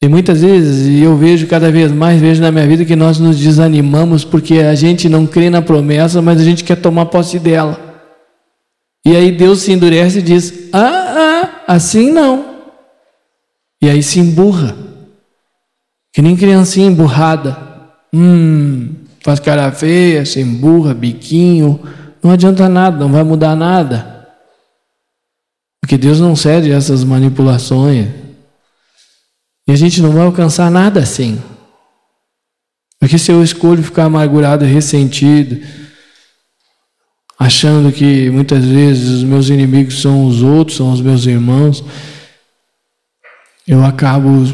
E 0.00 0.06
muitas 0.06 0.42
vezes, 0.42 0.86
e 0.86 1.02
eu 1.02 1.16
vejo 1.16 1.48
cada 1.48 1.72
vez 1.72 1.90
mais, 1.90 2.20
vejo 2.20 2.40
na 2.40 2.52
minha 2.52 2.66
vida 2.66 2.84
que 2.84 2.94
nós 2.94 3.18
nos 3.18 3.36
desanimamos 3.36 4.24
porque 4.24 4.58
a 4.58 4.74
gente 4.74 5.08
não 5.08 5.26
crê 5.26 5.50
na 5.50 5.60
promessa, 5.60 6.22
mas 6.22 6.40
a 6.40 6.44
gente 6.44 6.62
quer 6.62 6.76
tomar 6.76 7.06
posse 7.06 7.38
dela. 7.38 7.78
E 9.04 9.16
aí 9.16 9.32
Deus 9.32 9.60
se 9.60 9.72
endurece 9.72 10.20
e 10.20 10.22
diz: 10.22 10.68
Ah, 10.72 10.82
ah, 11.66 11.74
assim 11.74 12.12
não. 12.12 12.58
E 13.82 13.88
aí 13.88 14.02
se 14.02 14.20
emburra. 14.20 14.76
Que 16.12 16.22
nem 16.22 16.36
criancinha 16.36 16.86
emburrada. 16.86 17.56
Hum, 18.12 18.94
faz 19.20 19.40
cara 19.40 19.70
feia, 19.72 20.24
se 20.24 20.40
emburra, 20.40 20.94
biquinho. 20.94 21.80
Não 22.22 22.30
adianta 22.30 22.68
nada, 22.68 22.98
não 22.98 23.10
vai 23.10 23.24
mudar 23.24 23.56
nada. 23.56 24.28
Porque 25.80 25.98
Deus 25.98 26.20
não 26.20 26.36
cede 26.36 26.72
a 26.72 26.76
essas 26.76 27.02
manipulações. 27.02 28.27
E 29.68 29.72
a 29.72 29.76
gente 29.76 30.00
não 30.00 30.12
vai 30.12 30.24
alcançar 30.24 30.70
nada 30.70 31.00
assim. 31.00 31.38
Porque 32.98 33.18
se 33.18 33.30
eu 33.30 33.44
escolho 33.44 33.82
ficar 33.82 34.04
amargurado 34.04 34.64
e 34.64 34.72
ressentido, 34.72 35.60
achando 37.38 37.92
que 37.92 38.30
muitas 38.30 38.64
vezes 38.64 39.08
os 39.10 39.24
meus 39.24 39.50
inimigos 39.50 40.00
são 40.00 40.26
os 40.26 40.42
outros, 40.42 40.78
são 40.78 40.90
os 40.90 41.02
meus 41.02 41.26
irmãos, 41.26 41.84
eu 43.66 43.84
acabo 43.84 44.46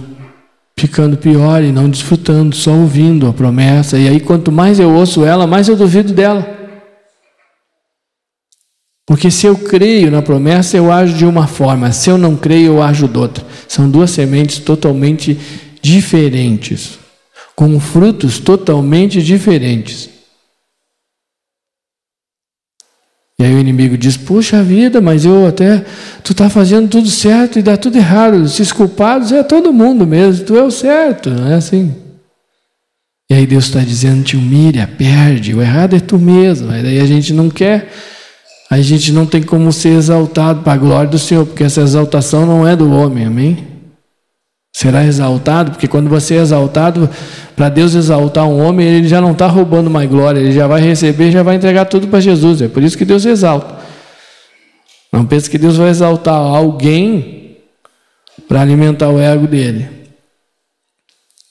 ficando 0.76 1.16
pior 1.16 1.62
e 1.62 1.70
não 1.70 1.88
desfrutando, 1.88 2.56
só 2.56 2.72
ouvindo 2.72 3.28
a 3.28 3.32
promessa. 3.32 3.96
E 3.96 4.08
aí, 4.08 4.18
quanto 4.18 4.50
mais 4.50 4.80
eu 4.80 4.92
ouço 4.92 5.24
ela, 5.24 5.46
mais 5.46 5.68
eu 5.68 5.76
duvido 5.76 6.12
dela. 6.12 6.63
Porque 9.06 9.30
se 9.30 9.46
eu 9.46 9.56
creio 9.56 10.10
na 10.10 10.22
promessa, 10.22 10.76
eu 10.76 10.90
ajo 10.90 11.14
de 11.14 11.26
uma 11.26 11.46
forma, 11.46 11.92
se 11.92 12.08
eu 12.08 12.16
não 12.16 12.36
creio, 12.36 12.74
eu 12.74 12.82
ajo 12.82 13.06
de 13.06 13.18
outra. 13.18 13.44
São 13.68 13.90
duas 13.90 14.10
sementes 14.10 14.58
totalmente 14.58 15.38
diferentes, 15.82 16.98
com 17.54 17.78
frutos 17.78 18.38
totalmente 18.38 19.22
diferentes. 19.22 20.08
E 23.38 23.44
aí 23.44 23.54
o 23.54 23.58
inimigo 23.58 23.98
diz: 23.98 24.16
Puxa 24.16 24.62
vida, 24.62 25.00
mas 25.00 25.24
eu 25.24 25.46
até. 25.46 25.84
Tu 26.22 26.32
está 26.32 26.48
fazendo 26.48 26.88
tudo 26.88 27.10
certo 27.10 27.58
e 27.58 27.62
dá 27.62 27.76
tudo 27.76 27.98
errado. 27.98 28.44
Esses 28.44 28.72
culpados 28.72 29.32
é 29.32 29.42
todo 29.42 29.72
mundo 29.72 30.06
mesmo, 30.06 30.46
tu 30.46 30.56
é 30.56 30.62
o 30.62 30.70
certo, 30.70 31.30
não 31.30 31.50
é 31.50 31.54
assim? 31.56 31.94
E 33.28 33.34
aí 33.34 33.46
Deus 33.46 33.64
está 33.64 33.80
dizendo: 33.80 34.22
Te 34.22 34.36
humilha, 34.36 34.86
perde, 34.86 35.52
o 35.52 35.60
errado 35.60 35.96
é 35.96 36.00
tu 36.00 36.18
mesmo. 36.18 36.70
Aí 36.70 37.00
a 37.00 37.06
gente 37.06 37.32
não 37.32 37.50
quer, 37.50 37.92
a 38.70 38.80
gente 38.80 39.12
não 39.12 39.26
tem 39.26 39.42
como 39.42 39.72
ser 39.72 39.90
exaltado 39.90 40.62
para 40.62 40.72
a 40.72 40.76
glória 40.76 41.10
do 41.10 41.18
Senhor, 41.18 41.46
porque 41.46 41.64
essa 41.64 41.82
exaltação 41.82 42.46
não 42.46 42.66
é 42.66 42.74
do 42.74 42.90
homem, 42.90 43.26
amém? 43.26 43.66
Será 44.74 45.04
exaltado, 45.04 45.70
porque 45.70 45.86
quando 45.86 46.08
você 46.08 46.34
é 46.34 46.38
exaltado, 46.38 47.08
para 47.54 47.68
Deus 47.68 47.94
exaltar 47.94 48.48
um 48.48 48.60
homem, 48.60 48.86
ele 48.86 49.08
já 49.08 49.20
não 49.20 49.30
está 49.30 49.46
roubando 49.46 49.88
mais 49.88 50.10
glória, 50.10 50.40
ele 50.40 50.50
já 50.50 50.66
vai 50.66 50.80
receber, 50.80 51.30
já 51.30 51.42
vai 51.42 51.56
entregar 51.56 51.84
tudo 51.84 52.08
para 52.08 52.18
Jesus. 52.20 52.60
É 52.60 52.68
por 52.68 52.82
isso 52.82 52.98
que 52.98 53.04
Deus 53.04 53.24
exalta. 53.24 53.76
Não 55.12 55.24
pense 55.24 55.48
que 55.48 55.58
Deus 55.58 55.76
vai 55.76 55.90
exaltar 55.90 56.34
alguém 56.34 57.58
para 58.48 58.62
alimentar 58.62 59.10
o 59.10 59.20
ego 59.20 59.46
dele. 59.46 59.88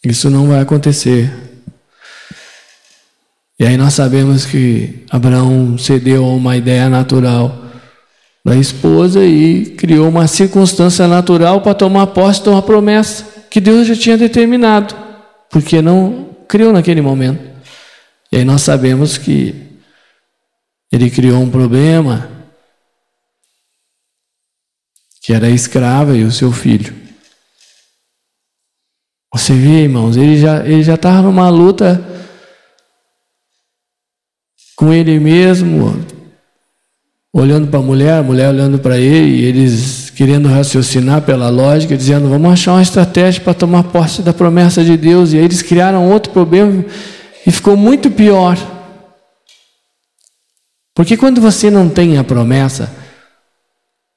Isso 0.03 0.29
não 0.29 0.48
vai 0.48 0.60
acontecer. 0.60 1.32
E 3.63 3.65
aí 3.65 3.77
nós 3.77 3.93
sabemos 3.93 4.46
que 4.46 5.05
Abraão 5.10 5.77
cedeu 5.77 6.25
a 6.25 6.34
uma 6.34 6.58
ideia 6.58 6.89
natural 6.89 7.63
da 8.43 8.58
esposa 8.58 9.24
e 9.24 9.67
criou 9.77 10.10
uma 10.10 10.27
circunstância 10.27 11.08
natural 11.08 11.62
para 11.62 11.74
tomar 11.74 12.08
posse 12.08 12.43
de 12.43 12.50
uma 12.50 12.62
promessa 12.62 13.25
que 13.50 13.62
Deus 13.62 13.88
já 13.88 13.96
tinha 13.96 14.17
determinado, 14.17 14.93
porque 15.50 15.82
não 15.82 16.36
criou 16.46 16.74
naquele 16.74 17.00
momento. 17.00 17.39
E 18.34 18.36
aí 18.36 18.43
nós 18.43 18.63
sabemos 18.63 19.17
que 19.17 19.55
ele 20.91 21.10
criou 21.10 21.41
um 21.41 21.50
problema 21.50 22.29
que 25.22 25.32
era 25.32 25.48
a 25.48 25.51
escrava 25.51 26.17
e 26.17 26.25
o 26.25 26.32
seu 26.34 26.51
filho. 26.51 26.93
Você 29.34 29.53
vê, 29.53 29.84
irmãos, 29.84 30.17
ele 30.17 30.38
já 30.38 30.65
ele 30.65 30.84
já 30.84 30.96
estava 30.96 31.22
numa 31.22 31.48
luta 31.48 32.12
com 34.75 34.92
ele 34.92 35.20
mesmo, 35.20 36.03
olhando 37.34 37.68
para 37.68 37.80
a 37.80 37.84
mulher, 37.84 38.13
a 38.20 38.24
mulher 38.24 38.50
olhando 38.50 38.80
para 38.80 38.98
ele, 38.98 39.42
e 39.42 39.46
eles 39.46 40.10
querendo 40.15 40.48
raciocinar 40.48 41.22
pela 41.22 41.50
lógica, 41.50 41.98
dizendo: 41.98 42.30
vamos 42.30 42.51
achar 42.51 42.74
uma 42.74 42.82
estratégia 42.82 43.42
para 43.42 43.53
tomar 43.53 43.84
posse 43.84 44.22
da 44.22 44.34
promessa 44.34 44.84
de 44.84 44.96
Deus. 44.96 45.34
E 45.34 45.38
aí 45.38 45.44
eles 45.44 45.62
criaram 45.62 46.12
outro 46.12 46.32
problema 46.32 46.86
e 47.46 47.51
ficou 47.51 47.75
muito 47.75 48.10
pior. 48.12 48.58
Porque 50.96 51.18
quando 51.18 51.42
você 51.42 51.72
não 51.72 51.89
tem 51.89 52.18
a 52.18 52.24
promessa, 52.24 52.92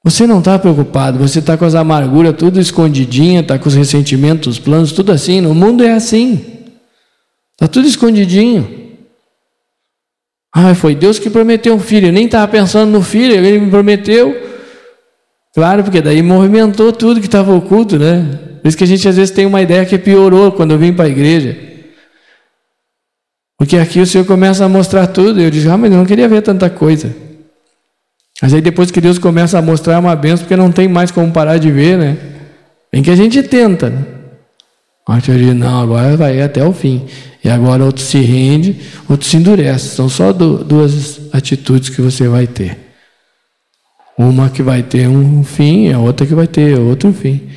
você 0.03 0.27
não 0.27 0.39
está 0.39 0.57
preocupado, 0.59 1.17
você 1.17 1.39
está 1.39 1.57
com 1.57 1.65
as 1.65 1.75
amarguras 1.75 2.35
tudo 2.37 2.61
escondidinha, 2.61 3.41
está 3.41 3.57
com 3.57 3.67
os 3.67 3.75
ressentimentos, 3.75 4.47
os 4.47 4.59
planos, 4.59 4.91
tudo 4.91 5.11
assim. 5.11 5.41
No 5.41 5.55
mundo 5.55 5.83
é 5.83 5.91
assim. 5.91 6.45
Está 7.53 7.67
tudo 7.67 7.87
escondidinho. 7.87 8.86
Ah, 10.59 10.73
foi 10.73 10.95
Deus 10.95 11.19
que 11.19 11.29
prometeu 11.29 11.75
um 11.75 11.79
filho. 11.79 12.07
Eu 12.07 12.11
nem 12.11 12.25
estava 12.25 12.47
pensando 12.47 12.89
no 12.89 13.03
filho, 13.03 13.35
ele 13.35 13.59
me 13.59 13.69
prometeu. 13.69 14.35
Claro, 15.53 15.83
porque 15.83 16.01
daí 16.01 16.23
movimentou 16.23 16.91
tudo 16.91 17.19
que 17.19 17.27
estava 17.27 17.53
oculto, 17.53 17.99
né? 17.99 18.39
Por 18.59 18.67
isso 18.67 18.75
que 18.75 18.83
a 18.83 18.87
gente 18.87 19.07
às 19.07 19.15
vezes 19.15 19.29
tem 19.29 19.45
uma 19.45 19.61
ideia 19.61 19.85
que 19.85 19.95
piorou 19.99 20.51
quando 20.51 20.71
eu 20.71 20.79
vim 20.79 20.91
para 20.91 21.05
a 21.05 21.09
igreja. 21.09 21.55
Porque 23.55 23.77
aqui 23.77 23.99
o 23.99 24.07
Senhor 24.07 24.25
começa 24.25 24.65
a 24.65 24.67
mostrar 24.67 25.05
tudo. 25.05 25.39
E 25.39 25.43
eu 25.43 25.51
digo, 25.51 25.69
ah, 25.69 25.77
mas 25.77 25.91
eu 25.91 25.97
não 25.99 26.05
queria 26.07 26.27
ver 26.27 26.41
tanta 26.41 26.71
coisa. 26.71 27.15
Mas 28.41 28.51
aí 28.51 28.59
depois 28.61 28.89
que 28.89 28.99
Deus 28.99 29.19
começa 29.19 29.59
a 29.59 29.61
mostrar 29.61 29.99
uma 29.99 30.15
benção, 30.15 30.39
porque 30.39 30.55
não 30.55 30.71
tem 30.71 30.87
mais 30.87 31.11
como 31.11 31.31
parar 31.31 31.59
de 31.59 31.69
ver, 31.69 31.99
né? 31.99 32.17
Bem 32.91 33.03
que 33.03 33.11
a 33.11 33.15
gente 33.15 33.43
tenta, 33.43 33.91
né? 33.91 34.03
A 35.07 35.19
gente 35.19 35.37
diz, 35.37 35.53
não, 35.53 35.83
agora 35.83 36.17
vai 36.17 36.41
até 36.41 36.65
o 36.65 36.73
fim. 36.73 37.05
E 37.47 37.49
agora 37.49 37.85
outro 37.85 38.03
se 38.03 38.19
rende, 38.19 38.75
outro 39.07 39.25
se 39.25 39.37
endurece. 39.37 39.95
São 39.95 40.09
só 40.09 40.33
duas 40.33 41.21
atitudes 41.31 41.87
que 41.87 42.01
você 42.01 42.27
vai 42.27 42.45
ter. 42.45 42.77
Uma 44.17 44.49
que 44.49 44.61
vai 44.61 44.83
ter 44.83 45.07
um 45.07 45.45
fim, 45.45 45.93
a 45.93 45.97
outra 45.97 46.27
que 46.27 46.35
vai 46.35 46.45
ter 46.45 46.77
outro 46.77 47.13
fim. 47.13 47.47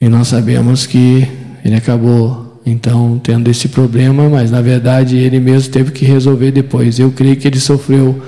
E 0.00 0.08
nós 0.08 0.28
sabemos 0.28 0.86
que 0.86 1.26
ele 1.64 1.74
acabou 1.74 2.62
então 2.64 3.18
tendo 3.18 3.50
esse 3.50 3.68
problema, 3.68 4.28
mas 4.28 4.52
na 4.52 4.62
verdade 4.62 5.16
ele 5.16 5.40
mesmo 5.40 5.72
teve 5.72 5.90
que 5.90 6.04
resolver 6.04 6.52
depois. 6.52 7.00
Eu 7.00 7.10
creio 7.10 7.34
que 7.34 7.48
ele 7.48 7.58
sofreu 7.58 8.22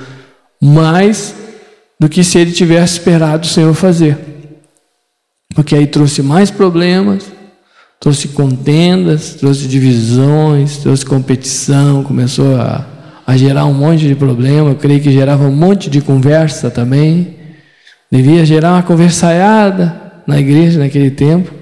mais 0.61 1.37
do 2.01 2.09
que 2.09 2.25
se 2.25 2.37
ele 2.37 2.51
tivesse 2.51 2.95
esperado 2.95 3.45
o 3.45 3.49
Senhor 3.49 3.73
fazer. 3.75 4.19
Porque 5.55 5.77
aí 5.77 5.87
trouxe 5.87 6.21
mais 6.21 6.51
problemas, 6.51 7.31
trouxe 8.01 8.29
contendas, 8.29 9.35
trouxe 9.35 9.67
divisões, 9.67 10.79
trouxe 10.79 11.05
competição, 11.05 12.03
começou 12.05 12.57
a, 12.57 12.87
a 13.27 13.37
gerar 13.37 13.65
um 13.67 13.75
monte 13.75 14.07
de 14.07 14.15
problema. 14.15 14.71
Eu 14.71 14.77
creio 14.77 15.01
que 15.01 15.11
gerava 15.11 15.45
um 15.45 15.55
monte 15.55 15.89
de 15.89 16.01
conversa 16.01 16.71
também. 16.71 17.37
Devia 18.11 18.45
gerar 18.45 18.73
uma 18.73 18.83
conversaiada 18.83 20.23
na 20.27 20.39
igreja 20.39 20.79
naquele 20.79 21.11
tempo. 21.11 21.53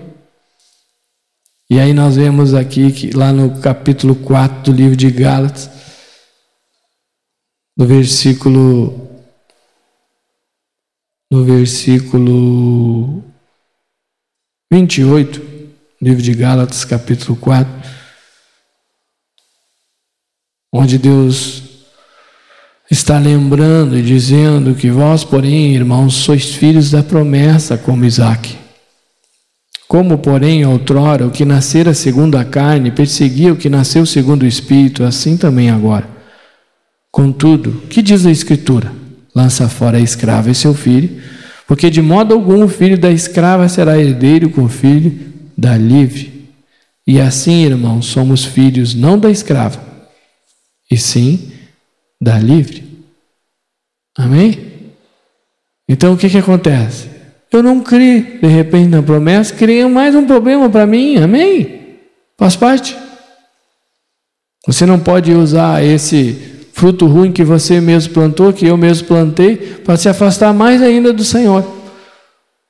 E 1.71 1.81
aí 1.81 1.95
nós 1.95 2.17
vemos 2.17 2.53
aqui 2.55 2.93
que 2.93 3.17
lá 3.17 3.33
no 3.33 3.61
capítulo 3.61 4.15
4 4.15 4.71
do 4.71 4.77
livro 4.77 4.97
de 4.97 5.11
Gálatas, 5.11 5.71
no 7.77 7.87
versículo 7.87 9.09
no 11.33 11.45
versículo 11.45 13.25
28, 14.71 15.52
livro 16.03 16.21
de 16.21 16.35
Gálatas, 16.35 16.85
capítulo 16.85 17.37
4, 17.37 17.73
onde 20.75 20.99
Deus 20.99 21.63
está 22.91 23.21
lembrando 23.21 23.97
e 23.97 24.03
dizendo 24.03 24.75
que 24.75 24.91
vós, 24.91 25.23
porém, 25.23 25.73
irmãos, 25.73 26.15
sois 26.15 26.57
filhos 26.57 26.91
da 26.91 27.05
promessa, 27.05 27.79
como 27.79 28.05
Isaac. 28.05 28.59
Como, 29.87 30.19
porém, 30.19 30.67
outrora 30.67 31.25
o 31.25 31.31
que 31.31 31.45
nascera 31.45 31.95
segundo 31.95 32.37
a 32.37 32.45
carne 32.45 32.91
perseguia 32.91 33.53
o 33.53 33.57
que 33.57 33.69
nasceu 33.69 34.05
segundo 34.05 34.43
o 34.43 34.47
Espírito, 34.47 35.05
assim 35.05 35.37
também 35.37 35.71
agora. 35.71 36.09
Contudo, 37.13 37.81
que 37.89 38.03
diz 38.03 38.27
a 38.27 38.31
Escritura? 38.31 38.93
Lança 39.33 39.69
fora 39.69 39.99
a 39.99 40.01
escrava 40.01 40.51
e 40.51 40.55
seu 40.55 40.75
filho, 40.75 41.23
porque 41.65 41.89
de 41.89 42.03
modo 42.03 42.35
algum 42.35 42.65
o 42.65 42.69
filho 42.69 42.99
da 42.99 43.11
escrava 43.13 43.69
será 43.69 43.97
herdeiro 43.97 44.51
com 44.51 44.65
o 44.65 44.69
filho 44.69 45.32
da 45.57 45.77
livre. 45.77 46.51
E 47.07 47.21
assim, 47.21 47.65
irmãos, 47.65 48.07
somos 48.07 48.45
filhos 48.45 48.95
não 48.95 49.19
da 49.19 49.31
escrava, 49.31 49.81
e 50.91 50.97
sim 50.97 51.53
da 52.21 52.39
livre. 52.39 52.85
Amém? 54.17 54.73
Então 55.89 56.15
o 56.15 56.17
que, 56.17 56.31
que 56.31 56.39
acontece? 56.39 57.09
Eu 57.51 57.63
não 57.63 57.81
criei, 57.81 58.39
de 58.41 58.47
repente, 58.47 58.89
na 58.89 59.03
promessa, 59.03 59.55
criei 59.55 59.85
mais 59.87 60.15
um 60.15 60.27
problema 60.27 60.71
para 60.71 60.87
mim, 60.87 61.17
amém? 61.17 61.99
Faz 62.39 62.57
parte. 62.57 62.97
Você 64.67 64.87
não 64.87 64.99
pode 64.99 65.33
usar 65.33 65.85
esse 65.85 66.69
fruto 66.73 67.07
ruim 67.07 67.33
que 67.33 67.45
você 67.45 67.81
mesmo 67.81 68.15
plantou, 68.15 68.53
que 68.53 68.67
eu 68.67 68.77
mesmo 68.77 69.09
plantei, 69.09 69.57
para 69.57 69.97
se 69.97 70.09
afastar 70.09 70.55
mais 70.55 70.81
ainda 70.81 71.13
do 71.13 71.25
Senhor. 71.25 71.65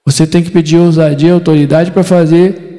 Você 0.05 0.27
tem 0.27 0.43
que 0.43 0.51
pedir 0.51 0.79
ousadia 0.79 1.29
e 1.29 1.33
autoridade 1.33 1.93
para 1.93 2.03
fazer 2.03 2.72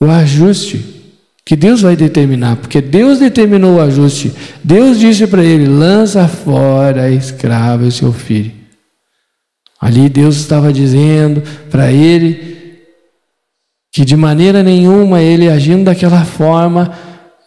o 0.00 0.06
ajuste 0.06 0.96
que 1.44 1.54
Deus 1.54 1.82
vai 1.82 1.94
determinar, 1.94 2.56
porque 2.56 2.80
Deus 2.80 3.20
determinou 3.20 3.76
o 3.76 3.80
ajuste. 3.80 4.32
Deus 4.64 4.98
disse 4.98 5.26
para 5.28 5.44
ele: 5.44 5.66
lança 5.66 6.26
fora 6.26 7.02
a 7.02 7.10
escrava 7.10 7.86
e 7.86 7.92
seu 7.92 8.12
filho. 8.12 8.52
Ali 9.80 10.08
Deus 10.08 10.36
estava 10.36 10.72
dizendo 10.72 11.42
para 11.70 11.92
ele 11.92 12.56
que 13.92 14.04
de 14.04 14.16
maneira 14.16 14.62
nenhuma 14.62 15.20
ele 15.20 15.48
agindo 15.48 15.84
daquela 15.84 16.24
forma 16.24 16.92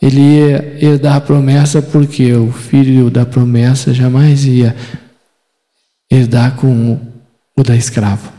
ele 0.01 0.21
ia 0.21 0.77
herdar 0.81 1.17
a 1.17 1.21
promessa 1.21 1.81
porque 1.81 2.31
o 2.33 2.51
filho 2.51 3.09
da 3.09 3.25
promessa 3.25 3.93
jamais 3.93 4.45
ia 4.45 4.75
herdar 6.09 6.55
com 6.55 6.97
o 7.57 7.63
da 7.63 7.75
escravo. 7.75 8.38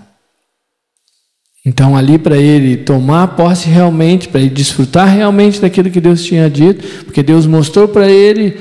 Então, 1.64 1.96
ali 1.96 2.18
para 2.18 2.38
ele 2.38 2.78
tomar 2.78 3.28
posse 3.28 3.68
realmente, 3.68 4.28
para 4.28 4.40
ele 4.40 4.50
desfrutar 4.50 5.08
realmente 5.08 5.60
daquilo 5.60 5.90
que 5.90 6.00
Deus 6.00 6.24
tinha 6.24 6.48
dito, 6.48 7.04
porque 7.04 7.22
Deus 7.22 7.46
mostrou 7.46 7.86
para 7.86 8.08
ele 8.08 8.58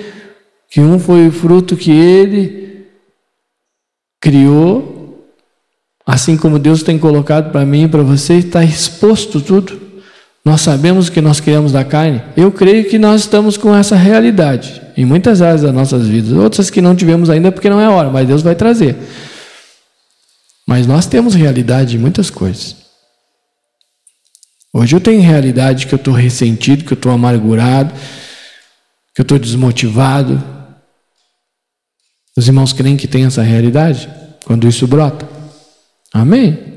que 0.70 0.82
um 0.82 1.00
foi 1.00 1.28
o 1.28 1.32
fruto 1.32 1.78
que 1.78 1.92
ele 1.92 2.86
criou, 4.22 5.26
assim 6.06 6.36
como 6.36 6.60
Deus 6.60 6.84
tem 6.84 7.00
colocado 7.00 7.52
para 7.52 7.66
mim 7.66 7.84
e 7.84 7.88
para 7.88 8.04
você, 8.04 8.36
está 8.36 8.64
exposto 8.64 9.40
tudo. 9.40 9.80
Nós 10.44 10.62
sabemos 10.62 11.10
que 11.10 11.22
nós 11.22 11.40
criamos 11.40 11.72
da 11.72 11.84
carne. 11.84 12.22
Eu 12.36 12.52
creio 12.52 12.86
que 12.90 12.98
nós 12.98 13.22
estamos 13.22 13.56
com 13.56 13.76
essa 13.76 13.96
realidade 13.96 14.82
em 14.98 15.06
muitas 15.06 15.42
áreas 15.42 15.62
das 15.62 15.74
nossas 15.74 16.08
vidas, 16.08 16.32
outras 16.34 16.70
que 16.70 16.82
não 16.82 16.96
tivemos 16.96 17.30
ainda 17.30 17.52
porque 17.52 17.70
não 17.70 17.80
é 17.80 17.88
hora, 17.88 18.10
mas 18.10 18.28
Deus 18.28 18.42
vai 18.42 18.56
trazer. 18.56 18.96
Mas 20.68 20.86
nós 20.86 21.06
temos 21.06 21.34
realidade 21.34 21.96
em 21.96 22.00
muitas 22.00 22.30
coisas. 22.30 22.79
Hoje 24.72 24.96
eu 24.96 25.02
tenho 25.02 25.22
realidade 25.22 25.88
que 25.88 25.94
eu 25.94 25.98
estou 25.98 26.14
ressentido, 26.14 26.86
que 26.86 26.94
eu 26.94 26.98
estou 26.98 27.12
amargurado, 27.12 27.94
que 29.16 29.22
eu 29.22 29.24
estou 29.24 29.40
desmotivado. 29.40 30.42
Os 32.38 32.48
irmãos 32.48 32.72
creem 32.72 32.96
que 32.96 33.08
tem 33.08 33.26
essa 33.26 33.42
realidade 33.42 34.10
quando 34.46 34.68
isso 34.68 34.86
brota? 34.88 35.28
Amém? 36.14 36.70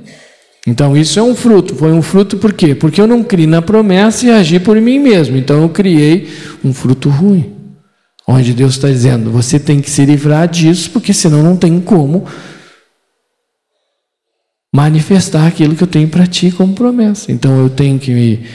Então 0.66 0.96
isso 0.96 1.18
é 1.18 1.22
um 1.22 1.34
fruto. 1.34 1.74
Foi 1.74 1.92
um 1.92 2.02
fruto 2.02 2.38
por 2.38 2.52
quê? 2.52 2.74
Porque 2.74 3.00
eu 3.00 3.06
não 3.06 3.22
criei 3.22 3.46
na 3.46 3.60
promessa 3.60 4.26
e 4.26 4.30
agi 4.30 4.58
por 4.58 4.80
mim 4.80 4.98
mesmo. 4.98 5.36
Então 5.36 5.60
eu 5.60 5.68
criei 5.68 6.28
um 6.64 6.72
fruto 6.72 7.08
ruim. 7.08 7.54
Onde 8.26 8.54
Deus 8.54 8.74
está 8.74 8.88
dizendo, 8.88 9.30
você 9.30 9.58
tem 9.58 9.80
que 9.80 9.90
se 9.90 10.04
livrar 10.06 10.48
disso, 10.48 10.90
porque 10.90 11.12
senão 11.12 11.42
não 11.42 11.56
tem 11.56 11.80
como 11.80 12.24
manifestar 14.72 15.46
aquilo 15.46 15.76
que 15.76 15.82
eu 15.82 15.88
tenho 15.88 16.08
para 16.08 16.26
ti 16.26 16.50
como 16.50 16.74
promessa. 16.74 17.30
Então 17.30 17.58
eu 17.58 17.68
tenho 17.68 17.98
que 17.98 18.12
me 18.12 18.46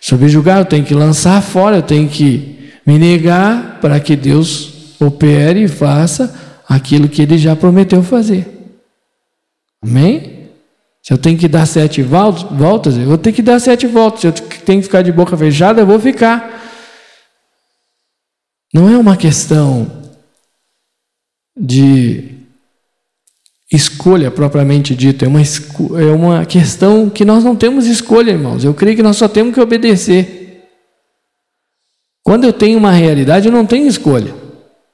subjugar, 0.00 0.58
eu 0.58 0.64
tenho 0.64 0.84
que 0.84 0.94
lançar 0.94 1.42
fora, 1.42 1.76
eu 1.76 1.82
tenho 1.82 2.08
que 2.08 2.70
me 2.86 2.98
negar 2.98 3.80
para 3.80 3.98
que 3.98 4.14
Deus 4.14 4.94
opere 5.00 5.64
e 5.64 5.68
faça 5.68 6.32
aquilo 6.68 7.08
que 7.08 7.22
ele 7.22 7.36
já 7.36 7.56
prometeu 7.56 8.02
fazer. 8.02 8.46
Amém? 9.82 10.36
Se 11.02 11.12
eu 11.12 11.18
tenho 11.18 11.38
que 11.38 11.48
dar 11.48 11.66
sete 11.66 12.02
voltas, 12.02 12.96
eu 12.96 13.06
vou 13.06 13.18
ter 13.18 13.32
que 13.32 13.42
dar 13.42 13.60
sete 13.60 13.86
voltas. 13.86 14.20
Se 14.20 14.26
eu 14.26 14.32
tenho 14.32 14.80
que 14.80 14.86
ficar 14.86 15.02
de 15.02 15.12
boca 15.12 15.36
fechada, 15.36 15.80
eu 15.80 15.86
vou 15.86 16.00
ficar. 16.00 16.64
Não 18.72 18.88
é 18.88 18.98
uma 18.98 19.16
questão 19.16 19.90
de 21.56 22.35
escolha 23.72 24.30
propriamente 24.30 24.94
dita, 24.94 25.24
é 25.24 25.28
uma, 25.28 25.40
é 25.40 26.12
uma 26.12 26.46
questão 26.46 27.10
que 27.10 27.24
nós 27.24 27.42
não 27.42 27.56
temos 27.56 27.86
escolha, 27.86 28.30
irmãos. 28.30 28.64
Eu 28.64 28.74
creio 28.74 28.96
que 28.96 29.02
nós 29.02 29.16
só 29.16 29.26
temos 29.28 29.54
que 29.54 29.60
obedecer. 29.60 30.64
Quando 32.22 32.44
eu 32.44 32.52
tenho 32.52 32.78
uma 32.78 32.92
realidade, 32.92 33.46
eu 33.46 33.52
não 33.52 33.66
tenho 33.66 33.86
escolha. 33.86 34.34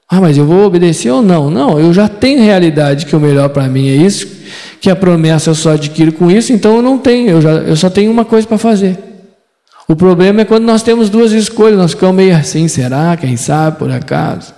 Ah, 0.09 0.21
mas 0.21 0.37
eu 0.37 0.45
vou 0.45 0.67
obedecer 0.67 1.11
ou 1.11 1.23
não? 1.23 1.51
Não, 1.51 1.81
eu 1.81 1.93
já 1.93 2.07
tenho 2.07 2.43
realidade 2.43 3.07
que 3.07 3.17
o 3.17 3.21
melhor 3.21 3.49
para 3.49 3.67
mim 3.69 3.89
é 3.89 3.95
isso, 3.95 4.27
que 4.81 4.91
a 4.91 4.97
promessa 4.97 5.49
eu 5.49 5.55
só 5.55 5.71
adquiro 5.73 6.13
com 6.13 6.31
isso, 6.31 6.53
então 6.53 6.77
eu 6.77 6.83
não 6.83 6.99
tenho, 6.99 7.31
eu, 7.31 7.41
já, 7.41 7.51
eu 7.53 7.77
só 7.77 7.89
tenho 7.89 8.11
uma 8.11 8.25
coisa 8.25 8.47
para 8.47 8.59
fazer. 8.59 8.99
O 9.89 9.97
problema 9.97 10.43
é 10.43 10.45
quando 10.45 10.65
nós 10.65 10.83
temos 10.83 11.09
duas 11.09 11.33
escolhas, 11.33 11.79
nós 11.79 11.93
ficamos 11.93 12.15
meio 12.15 12.37
assim, 12.37 12.69
será? 12.69 13.17
Quem 13.17 13.37
sabe, 13.37 13.79
por 13.79 13.91
acaso? 13.91 14.53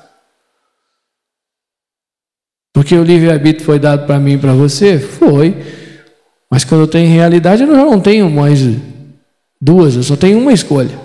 Porque 2.75 2.97
o 2.97 3.05
livre-arbítrio 3.05 3.65
foi 3.65 3.79
dado 3.79 4.05
para 4.05 4.19
mim 4.19 4.33
e 4.33 4.39
para 4.39 4.53
você? 4.53 4.99
Foi. 4.99 5.57
Mas 6.51 6.65
quando 6.65 6.81
eu 6.81 6.89
tenho 6.89 7.09
realidade, 7.09 7.63
eu 7.63 7.69
não 7.69 8.01
tenho 8.01 8.29
mais 8.29 8.59
duas, 9.61 9.95
eu 9.95 10.03
só 10.03 10.17
tenho 10.17 10.39
uma 10.39 10.53
escolha. 10.53 10.99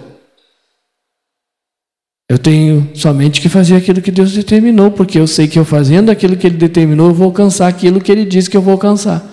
Eu 2.27 2.39
tenho 2.39 2.89
somente 2.95 3.39
que 3.39 3.47
fazer 3.47 3.75
aquilo 3.75 4.01
que 4.01 4.11
Deus 4.11 4.31
determinou, 4.33 4.89
porque 4.89 5.19
eu 5.19 5.27
sei 5.27 5.47
que 5.47 5.59
eu 5.59 5.65
fazendo 5.65 6.09
aquilo 6.09 6.35
que 6.35 6.47
Ele 6.47 6.57
determinou, 6.57 7.09
eu 7.09 7.13
vou 7.13 7.25
alcançar 7.25 7.67
aquilo 7.67 8.01
que 8.01 8.11
Ele 8.11 8.25
disse 8.25 8.49
que 8.49 8.57
eu 8.57 8.61
vou 8.61 8.73
alcançar. 8.73 9.23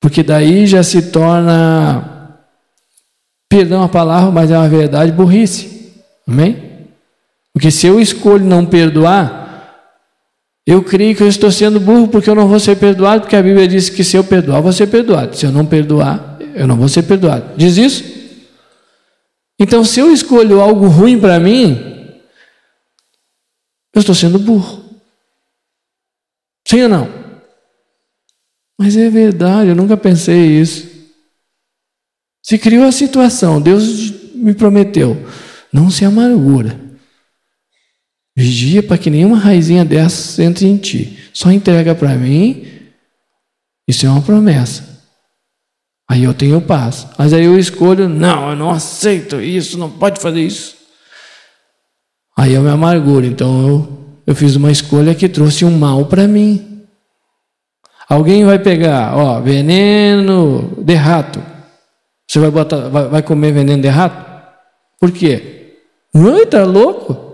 Porque 0.00 0.22
daí 0.22 0.66
já 0.66 0.82
se 0.82 1.10
torna, 1.10 2.38
perdão 3.50 3.82
a 3.82 3.88
palavra, 3.88 4.30
mas 4.30 4.50
é 4.50 4.56
uma 4.56 4.68
verdade, 4.68 5.12
burrice. 5.12 5.92
Amém? 6.26 6.88
Porque 7.52 7.70
se 7.70 7.86
eu 7.86 8.00
escolho 8.00 8.44
não 8.44 8.64
perdoar, 8.64 9.47
eu 10.70 10.82
creio 10.82 11.16
que 11.16 11.22
eu 11.22 11.28
estou 11.28 11.50
sendo 11.50 11.80
burro 11.80 12.08
porque 12.08 12.28
eu 12.28 12.34
não 12.34 12.46
vou 12.46 12.60
ser 12.60 12.76
perdoado, 12.76 13.22
porque 13.22 13.34
a 13.34 13.42
Bíblia 13.42 13.66
diz 13.66 13.88
que 13.88 14.04
se 14.04 14.18
eu 14.18 14.22
perdoar, 14.22 14.60
vou 14.60 14.70
ser 14.70 14.86
perdoado. 14.86 15.34
Se 15.34 15.46
eu 15.46 15.50
não 15.50 15.64
perdoar, 15.64 16.36
eu 16.54 16.66
não 16.66 16.76
vou 16.76 16.90
ser 16.90 17.04
perdoado. 17.04 17.56
Diz 17.56 17.78
isso? 17.78 18.04
Então, 19.58 19.82
se 19.82 19.98
eu 19.98 20.12
escolho 20.12 20.60
algo 20.60 20.86
ruim 20.86 21.18
para 21.18 21.40
mim, 21.40 22.20
eu 23.94 24.00
estou 24.00 24.14
sendo 24.14 24.38
burro. 24.38 24.84
Sim 26.66 26.82
ou 26.82 26.88
não? 26.90 27.08
Mas 28.78 28.94
é 28.94 29.08
verdade, 29.08 29.70
eu 29.70 29.74
nunca 29.74 29.96
pensei 29.96 30.60
isso. 30.60 30.86
Se 32.42 32.58
criou 32.58 32.84
a 32.84 32.92
situação, 32.92 33.58
Deus 33.58 34.10
me 34.34 34.52
prometeu, 34.52 35.16
não 35.72 35.90
se 35.90 36.04
amargura. 36.04 36.87
Vigia 38.38 38.84
para 38.84 38.96
que 38.96 39.10
nenhuma 39.10 39.36
raizinha 39.36 39.84
dessas 39.84 40.38
entre 40.38 40.64
em 40.64 40.76
ti. 40.76 41.18
Só 41.32 41.50
entrega 41.50 41.92
para 41.92 42.14
mim. 42.14 42.68
Isso 43.88 44.06
é 44.06 44.08
uma 44.08 44.22
promessa. 44.22 45.02
Aí 46.08 46.22
eu 46.22 46.32
tenho 46.32 46.60
paz. 46.60 47.04
Mas 47.18 47.32
aí 47.32 47.44
eu 47.44 47.58
escolho, 47.58 48.08
não, 48.08 48.50
eu 48.50 48.54
não 48.54 48.70
aceito 48.70 49.40
isso, 49.40 49.76
não 49.76 49.90
pode 49.90 50.20
fazer 50.20 50.40
isso. 50.40 50.76
Aí 52.38 52.54
eu 52.54 52.62
me 52.62 52.70
amarguro. 52.70 53.26
Então 53.26 53.66
eu, 53.66 54.20
eu 54.24 54.36
fiz 54.36 54.54
uma 54.54 54.70
escolha 54.70 55.16
que 55.16 55.28
trouxe 55.28 55.64
um 55.64 55.76
mal 55.76 56.06
para 56.06 56.28
mim. 56.28 56.84
Alguém 58.08 58.44
vai 58.44 58.60
pegar, 58.60 59.16
ó, 59.16 59.40
veneno 59.40 60.76
de 60.78 60.94
rato. 60.94 61.42
Você 62.30 62.38
vai 62.38 62.52
botar, 62.52 62.88
vai, 62.88 63.08
vai 63.08 63.22
comer 63.22 63.50
veneno 63.50 63.82
de 63.82 63.88
rato? 63.88 64.24
Por 65.00 65.10
quê? 65.10 65.74
Ui, 66.14 66.46
tá 66.46 66.62
louco? 66.62 67.27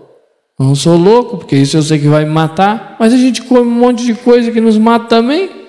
Eu 0.58 0.66
não 0.66 0.74
sou 0.74 0.96
louco, 0.96 1.38
porque 1.38 1.56
isso 1.56 1.76
eu 1.76 1.82
sei 1.82 1.98
que 1.98 2.06
vai 2.06 2.24
me 2.24 2.30
matar, 2.30 2.96
mas 2.98 3.12
a 3.12 3.16
gente 3.16 3.42
come 3.42 3.68
um 3.68 3.78
monte 3.78 4.04
de 4.04 4.14
coisa 4.14 4.52
que 4.52 4.60
nos 4.60 4.78
mata 4.78 5.08
também. 5.08 5.64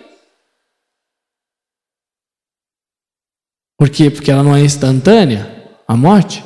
Por 3.77 3.89
quê? 3.89 4.09
Porque 4.09 4.31
ela 4.31 4.43
não 4.43 4.55
é 4.55 4.61
instantânea, 4.61 5.73
a 5.87 5.97
morte. 5.97 6.43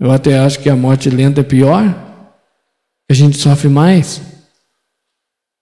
Eu 0.00 0.10
até 0.10 0.38
acho 0.38 0.60
que 0.60 0.68
a 0.68 0.74
morte 0.74 1.08
lenta 1.08 1.42
é 1.42 1.44
pior, 1.44 1.84
a 3.08 3.14
gente 3.14 3.38
sofre 3.38 3.68
mais. 3.68 4.20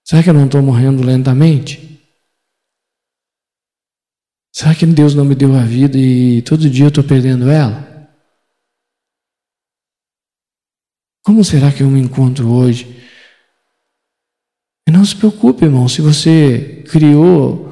Será 0.03 0.23
que 0.23 0.31
eu 0.31 0.35
não 0.35 0.47
estou 0.47 0.63
morrendo 0.63 1.03
lentamente? 1.03 1.91
Será 4.53 4.75
que 4.75 4.87
Deus 4.87 5.15
não 5.15 5.25
me 5.25 5.35
deu 5.35 5.55
a 5.55 5.63
vida 5.63 5.97
e 5.97 6.43
todo 6.43 6.69
dia 6.69 6.87
eu 6.87 6.89
estou 6.89 7.05
perdendo 7.05 7.51
ela? 7.51 7.90
Como 11.23 11.45
será 11.45 11.71
que 11.71 11.83
eu 11.83 11.91
me 11.91 12.01
encontro 12.01 12.51
hoje? 12.51 12.97
E 14.89 14.91
não 14.91 15.05
se 15.05 15.15
preocupe, 15.15 15.65
irmão, 15.65 15.89
se 15.89 16.01
você 16.01 16.83
criou 16.91 17.71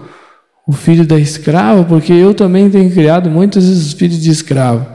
o 0.66 0.72
filho 0.72 1.06
da 1.06 1.18
escrava, 1.18 1.82
porque 1.84 2.12
eu 2.12 2.34
também 2.34 2.70
tenho 2.70 2.92
criado 2.92 3.30
muitos 3.30 3.92
filhos 3.94 4.20
de 4.20 4.30
escravo. 4.30 4.86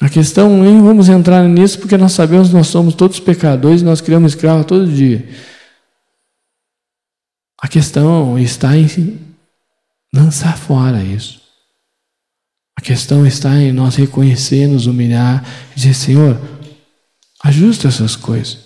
A 0.00 0.08
questão, 0.08 0.62
nem 0.62 0.80
vamos 0.82 1.08
entrar 1.08 1.46
nisso, 1.46 1.78
porque 1.78 1.96
nós 1.96 2.12
sabemos 2.12 2.48
que 2.48 2.54
nós 2.54 2.66
somos 2.66 2.94
todos 2.94 3.20
pecadores 3.20 3.82
e 3.82 3.84
nós 3.84 4.00
criamos 4.00 4.32
escravo 4.32 4.64
todo 4.64 4.90
dia. 4.90 5.28
A 7.60 7.68
questão 7.68 8.38
está 8.38 8.76
em 8.76 9.18
lançar 10.12 10.56
fora 10.56 11.02
isso. 11.02 11.40
A 12.78 12.82
questão 12.82 13.26
está 13.26 13.56
em 13.56 13.72
nós 13.72 13.96
reconhecer, 13.96 14.66
nos 14.66 14.86
humilhar 14.86 15.44
dizer: 15.74 15.94
Senhor, 15.94 16.38
Ajusta 17.46 17.86
essas 17.86 18.16
coisas. 18.16 18.58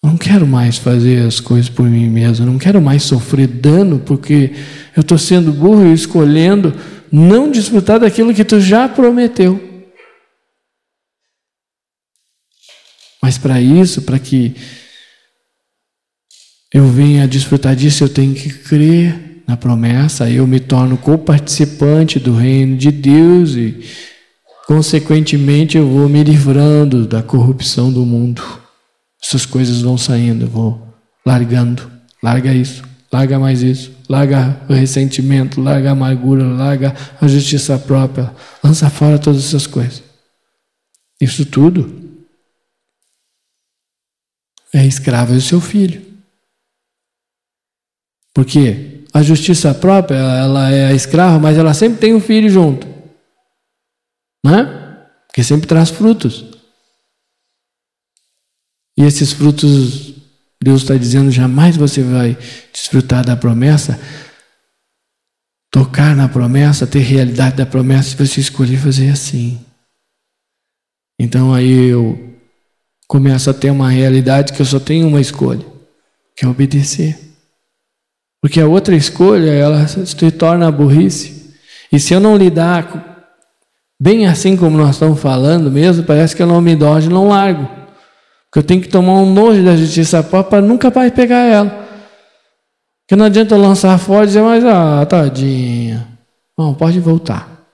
Não 0.00 0.16
quero 0.16 0.46
mais 0.46 0.78
fazer 0.78 1.26
as 1.26 1.40
coisas 1.40 1.68
por 1.68 1.84
mim 1.84 2.08
mesmo, 2.08 2.46
não 2.46 2.58
quero 2.58 2.80
mais 2.80 3.02
sofrer 3.02 3.48
dano 3.48 3.98
porque 3.98 4.52
eu 4.96 5.00
estou 5.00 5.18
sendo 5.18 5.52
burro 5.52 5.84
e 5.84 5.92
escolhendo 5.92 6.72
não 7.10 7.50
desfrutar 7.50 7.98
daquilo 7.98 8.32
que 8.32 8.44
tu 8.44 8.60
já 8.60 8.88
prometeu. 8.88 9.60
Mas 13.20 13.36
para 13.36 13.60
isso, 13.60 14.02
para 14.02 14.20
que 14.20 14.54
eu 16.72 16.86
venha 16.86 17.26
desfrutar 17.26 17.74
disso, 17.74 18.04
eu 18.04 18.08
tenho 18.08 18.32
que 18.32 18.48
crer 18.48 19.42
na 19.44 19.56
promessa, 19.56 20.30
eu 20.30 20.46
me 20.46 20.60
torno 20.60 20.96
co-participante 20.96 22.20
do 22.20 22.36
reino 22.36 22.76
de 22.76 22.92
Deus 22.92 23.56
e 23.56 23.74
Consequentemente, 24.66 25.78
eu 25.78 25.88
vou 25.88 26.08
me 26.08 26.24
livrando 26.24 27.06
da 27.06 27.22
corrupção 27.22 27.92
do 27.92 28.04
mundo. 28.04 28.42
Essas 29.22 29.46
coisas 29.46 29.80
vão 29.80 29.96
saindo, 29.96 30.44
eu 30.44 30.48
vou 30.48 30.92
largando. 31.24 31.88
Larga 32.20 32.52
isso, 32.52 32.82
larga 33.12 33.38
mais 33.38 33.62
isso, 33.62 33.92
larga 34.08 34.60
o 34.68 34.72
ressentimento, 34.72 35.60
larga 35.60 35.90
a 35.90 35.92
amargura, 35.92 36.44
larga 36.44 36.96
a 37.20 37.28
justiça 37.28 37.78
própria, 37.78 38.34
lança 38.62 38.90
fora 38.90 39.20
todas 39.20 39.44
essas 39.44 39.68
coisas. 39.68 40.02
Isso 41.20 41.46
tudo 41.46 42.04
é 44.74 44.84
escravo 44.84 45.32
do 45.32 45.40
seu 45.40 45.60
filho. 45.60 46.04
Porque 48.34 49.04
a 49.14 49.22
justiça 49.22 49.72
própria, 49.72 50.16
ela 50.16 50.70
é 50.70 50.86
a 50.86 50.92
escrava, 50.92 51.38
mas 51.38 51.56
ela 51.56 51.72
sempre 51.72 51.98
tem 51.98 52.14
um 52.14 52.20
filho 52.20 52.50
junto. 52.50 52.95
Não 54.44 54.58
é? 54.58 54.86
Porque 55.26 55.42
sempre 55.42 55.66
traz 55.66 55.90
frutos. 55.90 56.44
E 58.98 59.02
esses 59.02 59.32
frutos, 59.32 60.14
Deus 60.62 60.82
está 60.82 60.96
dizendo, 60.96 61.30
jamais 61.30 61.76
você 61.76 62.02
vai 62.02 62.38
desfrutar 62.72 63.24
da 63.24 63.36
promessa, 63.36 64.00
tocar 65.70 66.16
na 66.16 66.28
promessa, 66.28 66.86
ter 66.86 67.00
realidade 67.00 67.56
da 67.56 67.66
promessa, 67.66 68.10
se 68.10 68.16
você 68.16 68.40
escolher 68.40 68.78
fazer 68.78 69.10
assim. 69.10 69.60
Então 71.20 71.52
aí 71.52 71.88
eu 71.90 72.34
começo 73.06 73.50
a 73.50 73.54
ter 73.54 73.70
uma 73.70 73.90
realidade 73.90 74.52
que 74.52 74.60
eu 74.60 74.66
só 74.66 74.80
tenho 74.80 75.06
uma 75.06 75.20
escolha, 75.20 75.64
que 76.34 76.44
é 76.44 76.48
obedecer. 76.48 77.18
Porque 78.40 78.60
a 78.60 78.66
outra 78.66 78.94
escolha, 78.94 79.50
ela 79.50 79.86
se 79.86 80.30
torna 80.30 80.70
burrice. 80.70 81.54
E 81.90 81.98
se 81.98 82.14
eu 82.14 82.20
não 82.20 82.36
lidar 82.36 83.15
bem 84.00 84.26
assim 84.26 84.56
como 84.56 84.76
nós 84.76 84.96
estamos 84.96 85.20
falando 85.20 85.70
mesmo, 85.70 86.04
parece 86.04 86.34
que 86.34 86.42
eu 86.42 86.46
não 86.46 86.60
me 86.60 86.76
dojo, 86.76 87.10
não 87.10 87.28
largo. 87.28 87.68
Porque 88.44 88.58
eu 88.58 88.62
tenho 88.62 88.80
que 88.80 88.88
tomar 88.88 89.14
um 89.14 89.32
nojo 89.32 89.64
da 89.64 89.76
justiça 89.76 90.22
própria 90.22 90.60
para 90.60 90.66
nunca 90.66 90.90
mais 90.90 91.12
pegar 91.12 91.44
ela. 91.44 91.86
Porque 93.02 93.16
não 93.16 93.26
adianta 93.26 93.54
eu 93.54 93.60
lançar 93.60 93.98
fora 93.98 94.24
e 94.24 94.26
dizer, 94.26 94.42
mas 94.42 94.64
ah, 94.64 95.04
tadinha. 95.06 96.08
Não, 96.58 96.74
pode 96.74 96.98
voltar. 96.98 97.66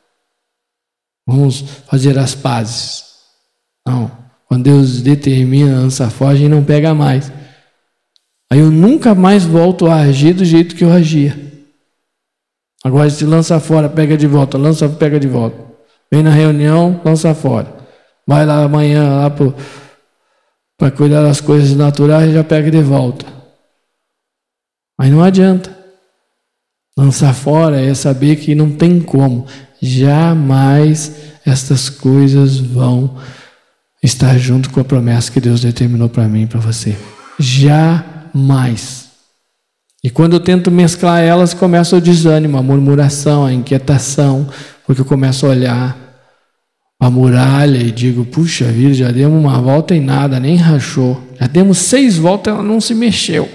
Vamos 1.26 1.60
fazer 1.86 2.18
as 2.18 2.34
pazes. 2.34 3.04
Não. 3.86 4.10
Quando 4.46 4.64
Deus 4.64 5.00
determina 5.00 5.80
lançar 5.80 6.10
fora, 6.10 6.32
a 6.32 6.36
gente 6.36 6.50
não 6.50 6.64
pega 6.64 6.92
mais. 6.92 7.32
Aí 8.52 8.58
eu 8.58 8.70
nunca 8.70 9.14
mais 9.14 9.44
volto 9.44 9.86
a 9.86 9.96
agir 9.96 10.34
do 10.34 10.44
jeito 10.44 10.74
que 10.74 10.84
eu 10.84 10.92
agia. 10.92 11.34
Agora 12.84 13.08
se 13.08 13.24
lança 13.24 13.58
fora, 13.58 13.88
pega 13.88 14.14
de 14.14 14.26
volta, 14.26 14.58
lança, 14.58 14.86
pega 14.88 15.18
de 15.18 15.28
volta. 15.28 15.71
Vem 16.12 16.22
na 16.22 16.30
reunião, 16.30 17.00
lança 17.04 17.34
fora. 17.34 17.74
Vai 18.26 18.44
lá 18.44 18.62
amanhã 18.62 19.08
lá 19.08 19.30
para 20.78 20.90
cuidar 20.90 21.22
das 21.22 21.40
coisas 21.40 21.74
naturais 21.74 22.30
e 22.30 22.34
já 22.34 22.44
pega 22.44 22.70
de 22.70 22.82
volta. 22.82 23.24
Mas 24.98 25.10
não 25.10 25.22
adianta. 25.22 25.76
Lançar 26.96 27.34
fora 27.34 27.80
é 27.80 27.94
saber 27.94 28.36
que 28.36 28.54
não 28.54 28.70
tem 28.70 29.00
como. 29.00 29.46
Jamais 29.80 31.12
estas 31.46 31.88
coisas 31.88 32.58
vão 32.58 33.16
estar 34.02 34.36
junto 34.36 34.68
com 34.70 34.80
a 34.80 34.84
promessa 34.84 35.32
que 35.32 35.40
Deus 35.40 35.60
determinou 35.60 36.08
para 36.08 36.28
mim 36.28 36.42
e 36.42 36.46
para 36.46 36.60
você. 36.60 36.96
Jamais 37.38 38.12
mais. 38.34 39.10
E 40.02 40.10
quando 40.10 40.34
eu 40.34 40.40
tento 40.40 40.70
mesclar 40.70 41.22
elas, 41.22 41.54
começa 41.54 41.96
o 41.96 42.00
desânimo, 42.00 42.58
a 42.58 42.62
murmuração, 42.62 43.44
a 43.44 43.52
inquietação, 43.52 44.48
porque 44.86 45.00
eu 45.00 45.04
começo 45.04 45.46
a 45.46 45.50
olhar 45.50 45.96
a 47.00 47.10
muralha 47.10 47.78
e 47.78 47.90
digo: 47.90 48.24
puxa 48.24 48.66
vida, 48.66 48.94
já 48.94 49.10
demos 49.10 49.40
uma 49.40 49.60
volta 49.60 49.94
e 49.94 50.00
nada, 50.00 50.38
nem 50.38 50.56
rachou. 50.56 51.20
Já 51.40 51.46
demos 51.46 51.78
seis 51.78 52.16
voltas, 52.16 52.54
ela 52.54 52.62
não 52.62 52.80
se 52.80 52.94
mexeu. 52.94 53.48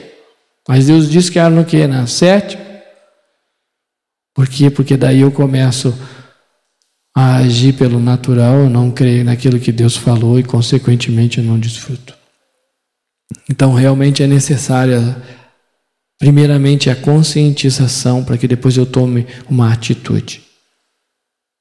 Mas 0.68 0.88
Deus 0.88 1.10
disse 1.10 1.32
que 1.32 1.40
era 1.40 1.50
no 1.50 1.64
que? 1.64 1.88
Na 1.88 2.06
sete? 2.08 2.58
Por 4.36 4.48
quê? 4.48 4.70
Porque 4.70 4.98
daí 4.98 5.22
eu 5.22 5.32
começo 5.32 5.98
a 7.16 7.38
agir 7.38 7.74
pelo 7.74 8.00
natural, 8.00 8.56
eu 8.60 8.70
não 8.70 8.92
creio 8.92 9.24
naquilo 9.24 9.60
que 9.60 9.72
Deus 9.72 9.96
falou 9.96 10.38
e, 10.38 10.44
consequentemente, 10.44 11.40
eu 11.40 11.44
não 11.44 11.58
desfruto. 11.58 12.14
Então, 13.50 13.74
realmente 13.74 14.22
é 14.22 14.28
necessária, 14.28 15.18
primeiramente, 16.20 16.90
a 16.90 16.96
conscientização 16.96 18.24
para 18.24 18.38
que 18.38 18.48
depois 18.48 18.78
eu 18.78 18.86
tome 18.86 19.26
uma 19.50 19.74
atitude. 19.74 20.47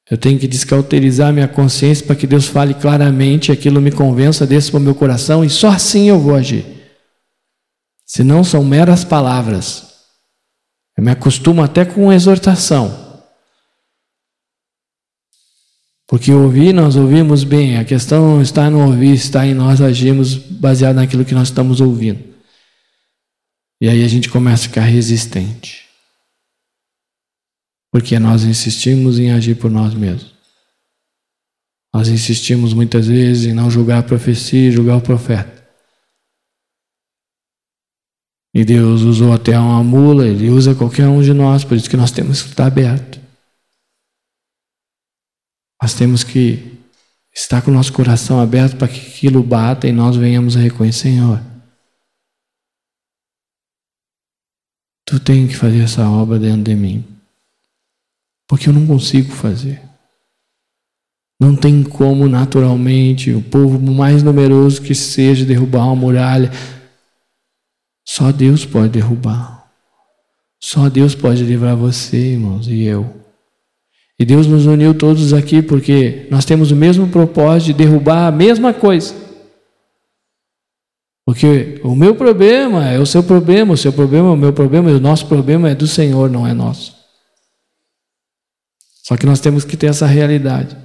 Eu 0.09 0.17
tenho 0.17 0.39
que 0.39 0.47
descauterizar 0.47 1.33
minha 1.33 1.49
consciência 1.49 2.07
para 2.07 2.15
que 2.15 2.27
Deus 2.27 2.47
fale 2.47 2.75
claramente, 2.75 3.51
aquilo 3.51 3.81
me 3.81 3.91
convença, 3.91 4.47
desça 4.47 4.71
para 4.71 4.79
o 4.79 4.83
meu 4.83 4.95
coração 4.95 5.45
e 5.45 5.51
só 5.51 5.69
assim 5.69 6.09
eu 6.09 6.21
vou 6.21 6.35
agir. 6.35 6.65
Senão 8.05 8.45
são 8.45 8.65
meras 8.65 9.05
palavras. 9.05 9.97
Eu 10.97 11.03
me 11.03 11.11
acostumo 11.11 11.63
até 11.63 11.85
com 11.85 12.13
exortação. 12.13 13.05
Porque 16.07 16.33
ouvir, 16.33 16.73
nós 16.73 16.95
ouvimos 16.95 17.43
bem, 17.43 17.77
a 17.77 17.85
questão 17.85 18.37
não 18.37 18.43
está 18.43 18.71
no 18.71 18.87
ouvir, 18.87 19.13
está 19.13 19.45
em 19.45 19.55
nós 19.55 19.81
agirmos 19.81 20.37
baseado 20.37 20.97
naquilo 20.97 21.25
que 21.25 21.35
nós 21.35 21.49
estamos 21.49 21.81
ouvindo. 21.81 22.23
E 23.81 23.89
aí 23.89 24.05
a 24.05 24.09
gente 24.09 24.31
começa 24.31 24.63
a 24.63 24.69
ficar 24.69 24.83
resistente. 24.83 25.86
Porque 27.97 28.19
nós 28.19 28.45
insistimos 28.45 29.19
em 29.19 29.33
agir 29.33 29.55
por 29.55 29.71
nós 29.71 29.95
mesmos. 29.95 30.31
Nós 31.95 32.09
insistimos 32.09 32.75
muitas 32.75 33.07
vezes 33.07 33.47
em 33.47 33.55
não 33.55 33.71
julgar 33.71 34.01
a 34.01 34.03
profecia, 34.03 34.71
julgar 34.71 34.99
o 34.99 35.01
profeta. 35.01 35.67
E 38.55 38.67
Deus 38.67 39.01
usou 39.01 39.33
até 39.33 39.59
uma 39.59 39.83
mula, 39.83 40.27
Ele 40.27 40.51
usa 40.51 40.75
qualquer 40.75 41.09
um 41.09 41.23
de 41.23 41.33
nós, 41.33 41.65
por 41.65 41.75
isso 41.75 41.89
que 41.89 41.97
nós 41.97 42.11
temos 42.11 42.43
que 42.43 42.51
estar 42.51 42.67
aberto. 42.67 43.19
Nós 45.81 45.95
temos 45.95 46.23
que 46.23 46.79
estar 47.35 47.63
com 47.63 47.71
o 47.71 47.75
nosso 47.75 47.95
coração 47.95 48.39
aberto 48.39 48.77
para 48.77 48.89
que 48.89 49.01
aquilo 49.01 49.43
bata 49.43 49.89
e 49.89 49.93
nós 49.93 50.17
venhamos 50.17 50.55
a 50.55 50.61
reconhecer, 50.61 51.13
Senhor. 51.13 51.41
Tu 55.07 55.19
tem 55.19 55.49
que 55.49 55.57
fazer 55.57 55.81
essa 55.81 56.07
obra 56.07 56.39
dentro 56.39 56.65
de 56.65 56.75
mim. 56.75 57.16
Porque 58.49 58.69
eu 58.69 58.73
não 58.73 58.87
consigo 58.87 59.33
fazer. 59.33 59.83
Não 61.39 61.55
tem 61.55 61.83
como 61.83 62.29
naturalmente 62.29 63.31
o 63.33 63.43
povo 63.43 63.79
mais 63.79 64.23
numeroso 64.23 64.81
que 64.81 64.95
seja 64.95 65.45
derrubar 65.45 65.85
uma 65.87 65.97
muralha. 65.97 66.51
Só 68.07 68.33
Deus 68.33 68.65
pode 68.65 68.89
derrubar. 68.91 69.71
Só 70.59 70.89
Deus 70.89 71.15
pode 71.15 71.45
livrar 71.45 71.77
você, 71.77 72.33
irmãos, 72.33 72.67
e 72.69 72.85
eu. 72.85 73.15
E 74.19 74.25
Deus 74.25 74.47
nos 74.47 74.65
uniu 74.65 74.95
todos 74.95 75.35
aqui 75.35 75.61
porque 75.61 76.27
nós 76.31 76.47
temos 76.47 76.71
o 76.71 76.77
mesmo 76.77 77.09
propósito 77.09 77.67
de 77.67 77.85
derrubar 77.85 78.29
a 78.29 78.33
mesma 78.33 78.73
coisa. 78.73 79.15
Porque 81.27 81.81
o 81.83 81.95
meu 81.95 82.15
problema 82.15 82.89
é 82.89 82.99
o 82.99 83.05
seu 83.05 83.23
problema, 83.23 83.75
o 83.75 83.77
seu 83.77 83.93
problema 83.93 84.29
é 84.29 84.33
o 84.33 84.37
meu 84.37 84.53
problema, 84.53 84.91
e 84.91 84.95
o 84.95 85.01
nosso 85.01 85.27
problema 85.27 85.69
é 85.69 85.75
do 85.75 85.87
Senhor, 85.87 86.31
não 86.31 86.47
é 86.47 86.55
nosso. 86.55 86.96
Só 89.07 89.17
que 89.17 89.25
nós 89.25 89.39
temos 89.39 89.65
que 89.65 89.77
ter 89.77 89.87
essa 89.87 90.05
realidade. 90.05 90.77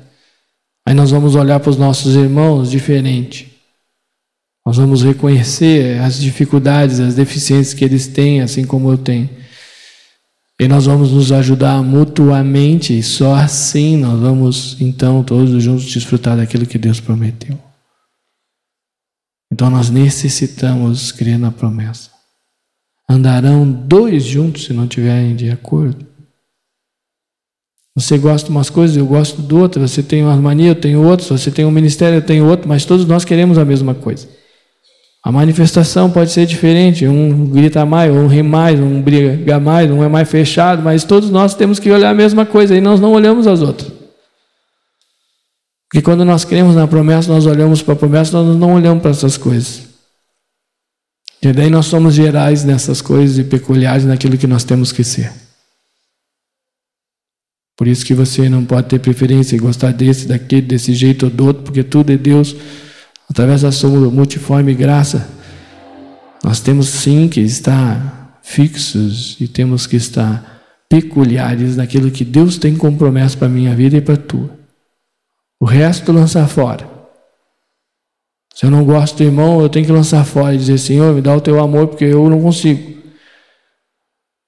Aí 0.85 0.93
nós 0.93 1.09
vamos 1.09 1.33
olhar 1.33 1.59
para 1.59 1.71
os 1.71 1.77
nossos 1.77 2.15
irmãos 2.15 2.69
diferente. 2.69 3.51
Nós 4.63 4.77
vamos 4.77 5.01
reconhecer 5.01 5.99
as 5.99 6.19
dificuldades, 6.19 6.99
as 6.99 7.15
deficiências 7.15 7.73
que 7.73 7.83
eles 7.83 8.05
têm, 8.05 8.41
assim 8.41 8.63
como 8.63 8.91
eu 8.91 8.97
tenho. 8.97 9.27
E 10.59 10.67
nós 10.67 10.85
vamos 10.85 11.11
nos 11.11 11.31
ajudar 11.31 11.81
mutuamente, 11.81 12.95
e 12.95 13.01
só 13.01 13.33
assim 13.33 13.97
nós 13.97 14.19
vamos, 14.19 14.79
então, 14.79 15.23
todos 15.23 15.63
juntos 15.63 15.85
desfrutar 15.85 16.37
daquilo 16.37 16.67
que 16.67 16.77
Deus 16.77 16.99
prometeu. 16.99 17.57
Então 19.51 19.71
nós 19.71 19.89
necessitamos 19.89 21.11
crer 21.11 21.39
na 21.39 21.49
promessa. 21.51 22.11
Andarão 23.09 23.69
dois 23.69 24.23
juntos 24.23 24.65
se 24.65 24.73
não 24.73 24.87
tiverem 24.87 25.35
de 25.35 25.49
acordo. 25.49 26.10
Você 27.95 28.17
gosta 28.17 28.45
de 28.45 28.51
umas 28.51 28.69
coisas, 28.69 28.95
eu 28.95 29.05
gosto 29.05 29.41
de 29.41 29.53
outras. 29.53 29.91
Você 29.91 30.01
tem 30.01 30.23
uma 30.23 30.35
mania, 30.37 30.69
eu 30.69 30.75
tenho 30.75 31.03
outras. 31.05 31.29
Você 31.29 31.51
tem 31.51 31.65
um 31.65 31.71
ministério, 31.71 32.17
eu 32.17 32.21
tenho 32.21 32.47
outro. 32.47 32.67
Mas 32.67 32.85
todos 32.85 33.05
nós 33.05 33.25
queremos 33.25 33.57
a 33.57 33.65
mesma 33.65 33.93
coisa. 33.93 34.27
A 35.23 35.31
manifestação 35.31 36.09
pode 36.09 36.31
ser 36.31 36.47
diferente, 36.47 37.07
um 37.07 37.45
grita 37.45 37.85
mais, 37.85 38.11
um 38.11 38.25
ri 38.25 38.41
mais, 38.41 38.79
um 38.79 38.99
briga 38.99 39.59
mais, 39.59 39.89
um 39.91 40.03
é 40.03 40.07
mais 40.07 40.27
fechado, 40.27 40.81
mas 40.81 41.03
todos 41.03 41.29
nós 41.29 41.53
temos 41.53 41.77
que 41.77 41.91
olhar 41.91 42.09
a 42.09 42.13
mesma 42.13 42.43
coisa 42.43 42.75
e 42.75 42.81
nós 42.81 42.99
não 42.99 43.11
olhamos 43.11 43.45
as 43.45 43.61
outras. 43.61 43.91
Porque 45.87 46.01
quando 46.01 46.25
nós 46.25 46.43
cremos 46.43 46.73
na 46.73 46.87
promessa, 46.87 47.31
nós 47.31 47.45
olhamos 47.45 47.83
para 47.83 47.93
a 47.93 47.97
promessa, 47.97 48.41
nós 48.41 48.57
não 48.57 48.73
olhamos 48.73 49.01
para 49.01 49.11
essas 49.11 49.37
coisas. 49.37 49.83
E 51.39 51.53
daí 51.53 51.69
nós 51.69 51.85
somos 51.85 52.15
gerais 52.15 52.63
nessas 52.63 52.99
coisas 52.99 53.37
e 53.37 53.43
peculiares 53.43 54.05
naquilo 54.05 54.37
que 54.37 54.47
nós 54.47 54.63
temos 54.63 54.91
que 54.91 55.03
ser. 55.03 55.31
Por 57.81 57.87
isso 57.87 58.05
que 58.05 58.13
você 58.13 58.47
não 58.47 58.63
pode 58.63 58.89
ter 58.89 58.99
preferência 58.99 59.55
e 59.55 59.59
gostar 59.59 59.91
desse, 59.91 60.27
daquele, 60.27 60.61
desse 60.61 60.93
jeito 60.93 61.25
ou 61.25 61.31
do 61.31 61.47
outro, 61.47 61.63
porque 61.63 61.83
tudo 61.83 62.11
é 62.11 62.15
Deus, 62.15 62.55
através 63.27 63.63
da 63.63 63.71
sua 63.71 63.89
multiforme 63.89 64.71
graça. 64.75 65.27
Nós 66.43 66.59
temos 66.59 66.89
sim 66.89 67.27
que 67.27 67.39
estar 67.41 68.39
fixos 68.43 69.35
e 69.41 69.47
temos 69.47 69.87
que 69.87 69.95
estar 69.95 70.61
peculiares 70.87 71.75
naquilo 71.75 72.11
que 72.11 72.23
Deus 72.23 72.59
tem 72.59 72.75
como 72.75 72.99
promessa 72.99 73.35
para 73.35 73.47
a 73.47 73.49
minha 73.49 73.73
vida 73.73 73.97
e 73.97 74.01
para 74.01 74.13
a 74.13 74.17
tua. 74.17 74.51
O 75.59 75.65
resto 75.65 76.11
lançar 76.11 76.47
fora. 76.47 76.87
Se 78.53 78.63
eu 78.63 78.69
não 78.69 78.85
gosto 78.85 79.17
do 79.17 79.23
irmão, 79.23 79.59
eu 79.59 79.69
tenho 79.69 79.87
que 79.87 79.91
lançar 79.91 80.23
fora 80.23 80.53
e 80.53 80.57
dizer: 80.59 80.77
Senhor, 80.77 81.15
me 81.15 81.21
dá 81.21 81.35
o 81.35 81.41
teu 81.41 81.59
amor, 81.59 81.87
porque 81.87 82.05
eu 82.05 82.29
não 82.29 82.43
consigo. 82.43 82.90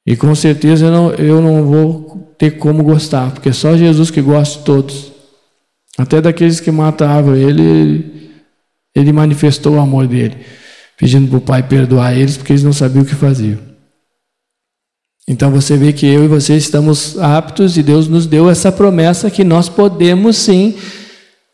E 0.06 0.16
com 0.16 0.34
certeza 0.36 0.86
eu 0.88 0.92
não, 0.92 1.12
eu 1.13 1.42
não 1.42 1.63
vou 1.63 2.36
ter 2.38 2.52
como 2.52 2.84
gostar, 2.84 3.32
porque 3.32 3.50
é 3.50 3.54
só 3.54 3.78
Jesus 3.78 4.12
que 4.12 4.22
gosta 4.22 4.60
de 4.60 4.66
todos. 4.66 5.12
Até 5.98 6.20
daqueles 6.20 6.60
que 6.60 6.72
matavam 6.72 7.36
ele, 7.36 8.32
ele 8.96 9.13
manifestou 9.13 9.76
o 9.76 9.80
amor 9.80 10.08
dele, 10.08 10.38
pedindo 10.98 11.28
para 11.30 11.38
o 11.38 11.42
Pai 11.42 11.63
perdoar 11.63 12.18
eles, 12.18 12.36
porque 12.36 12.52
eles 12.52 12.63
não 12.63 12.74
sabiam 12.74 13.04
o 13.04 13.06
que 13.06 13.16
faziam. 13.16 13.60
Então 15.28 15.52
você 15.52 15.78
vê 15.78 15.94
que 15.94 16.06
eu 16.06 16.26
e 16.26 16.28
você 16.28 16.58
estamos 16.58 17.18
aptos 17.18 17.78
e 17.78 17.84
Deus 17.84 18.10
nos 18.10 18.26
deu 18.26 18.50
essa 18.50 18.72
promessa 18.72 19.32
que 19.32 19.44
nós 19.44 19.70
podemos 19.70 20.36
sim 20.36 20.76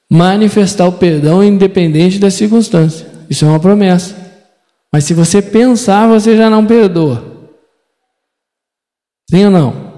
manifestar 0.10 0.88
o 0.88 0.94
perdão 0.94 1.44
independente 1.44 2.18
da 2.18 2.32
circunstância. 2.32 3.06
Isso 3.30 3.46
é 3.46 3.48
uma 3.48 3.60
promessa. 3.60 4.16
Mas 4.92 5.04
se 5.04 5.14
você 5.14 5.40
pensar, 5.40 6.08
você 6.08 6.36
já 6.36 6.50
não 6.50 6.66
perdoa. 6.66 7.29
Sim 9.30 9.46
ou 9.46 9.52
não? 9.52 9.90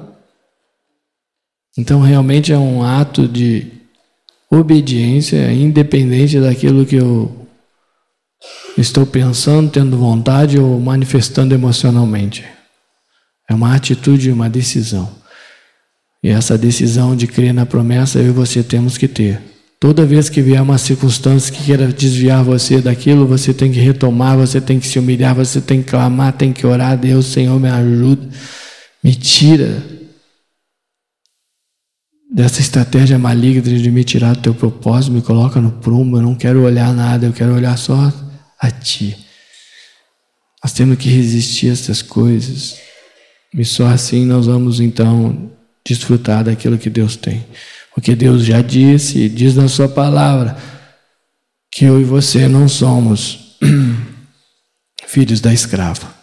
Então 1.77 2.01
realmente 2.01 2.51
é 2.51 2.57
um 2.57 2.83
ato 2.83 3.29
de 3.29 3.65
obediência, 4.51 5.53
independente 5.53 6.37
daquilo 6.37 6.85
que 6.85 6.97
eu 6.97 7.47
estou 8.77 9.05
pensando, 9.05 9.71
tendo 9.71 9.97
vontade 9.97 10.59
ou 10.59 10.77
manifestando 10.81 11.55
emocionalmente. 11.55 12.43
É 13.49 13.53
uma 13.53 13.73
atitude, 13.73 14.31
uma 14.31 14.49
decisão. 14.49 15.09
E 16.21 16.27
essa 16.27 16.57
decisão 16.57 17.15
de 17.15 17.25
crer 17.25 17.53
na 17.53 17.65
promessa 17.65 18.19
eu 18.19 18.27
e 18.27 18.31
você 18.31 18.61
temos 18.61 18.97
que 18.97 19.07
ter. 19.07 19.41
Toda 19.79 20.05
vez 20.05 20.27
que 20.27 20.41
vier 20.41 20.61
uma 20.61 20.77
circunstância 20.77 21.53
que 21.53 21.63
queira 21.63 21.87
desviar 21.87 22.43
você 22.43 22.81
daquilo, 22.81 23.25
você 23.25 23.53
tem 23.53 23.71
que 23.71 23.79
retomar, 23.79 24.37
você 24.37 24.59
tem 24.59 24.77
que 24.77 24.87
se 24.87 24.99
humilhar, 24.99 25.33
você 25.33 25.61
tem 25.61 25.81
que 25.81 25.89
clamar, 25.89 26.33
tem 26.33 26.51
que 26.51 26.67
orar, 26.67 26.97
Deus, 26.97 27.27
Senhor, 27.27 27.57
me 27.59 27.69
ajuda. 27.69 28.27
Me 29.03 29.15
tira 29.15 29.83
dessa 32.31 32.61
estratégia 32.61 33.19
maligna 33.19 33.61
de 33.61 33.91
me 33.91 34.03
tirar 34.03 34.35
do 34.35 34.41
teu 34.41 34.53
propósito, 34.55 35.11
me 35.11 35.21
coloca 35.21 35.59
no 35.59 35.71
prumo. 35.71 36.17
Eu 36.17 36.21
não 36.21 36.35
quero 36.35 36.63
olhar 36.63 36.93
nada, 36.93 37.25
eu 37.25 37.33
quero 37.33 37.53
olhar 37.53 37.77
só 37.77 38.11
a 38.59 38.71
ti. 38.71 39.17
Nós 40.63 40.71
temos 40.73 40.97
que 40.97 41.09
resistir 41.09 41.69
a 41.69 41.73
essas 41.73 42.01
coisas. 42.01 42.77
E 43.53 43.65
só 43.65 43.87
assim 43.87 44.25
nós 44.25 44.45
vamos 44.45 44.79
então 44.79 45.51
desfrutar 45.85 46.43
daquilo 46.43 46.77
que 46.77 46.89
Deus 46.89 47.15
tem. 47.15 47.45
Porque 47.93 48.15
Deus 48.15 48.45
já 48.45 48.61
disse, 48.61 49.27
diz 49.27 49.55
na 49.55 49.67
Sua 49.67 49.89
palavra, 49.89 50.55
que 51.69 51.85
eu 51.85 51.99
e 51.99 52.03
você 52.03 52.47
não 52.47 52.69
somos 52.69 53.57
filhos 55.07 55.41
da 55.41 55.53
escrava. 55.53 56.20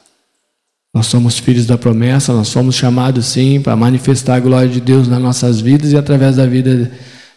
Nós 0.94 1.06
somos 1.06 1.38
filhos 1.38 1.66
da 1.66 1.76
promessa, 1.76 2.32
nós 2.32 2.48
somos 2.48 2.74
chamados 2.74 3.26
sim 3.26 3.60
para 3.60 3.76
manifestar 3.76 4.36
a 4.36 4.40
glória 4.40 4.68
de 4.68 4.80
Deus 4.80 5.06
nas 5.06 5.20
nossas 5.20 5.60
vidas 5.60 5.92
e 5.92 5.96
através 5.96 6.36
da 6.36 6.46
vida 6.46 6.90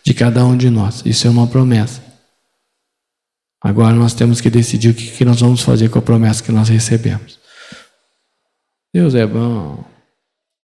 de 0.04 0.14
cada 0.14 0.46
um 0.46 0.56
de 0.56 0.70
nós. 0.70 1.04
Isso 1.06 1.28
é 1.28 1.30
uma 1.30 1.48
promessa. 1.48 2.02
Agora 3.62 3.94
nós 3.94 4.14
temos 4.14 4.42
que 4.42 4.50
decidir 4.50 4.90
o 4.90 4.94
que 4.94 5.24
nós 5.24 5.40
vamos 5.40 5.62
fazer 5.62 5.90
com 5.90 6.00
a 6.00 6.02
promessa 6.02 6.42
que 6.42 6.52
nós 6.52 6.70
recebemos. 6.70 7.40
Deus 8.94 9.14
é 9.14 9.26
bom. 9.26 9.91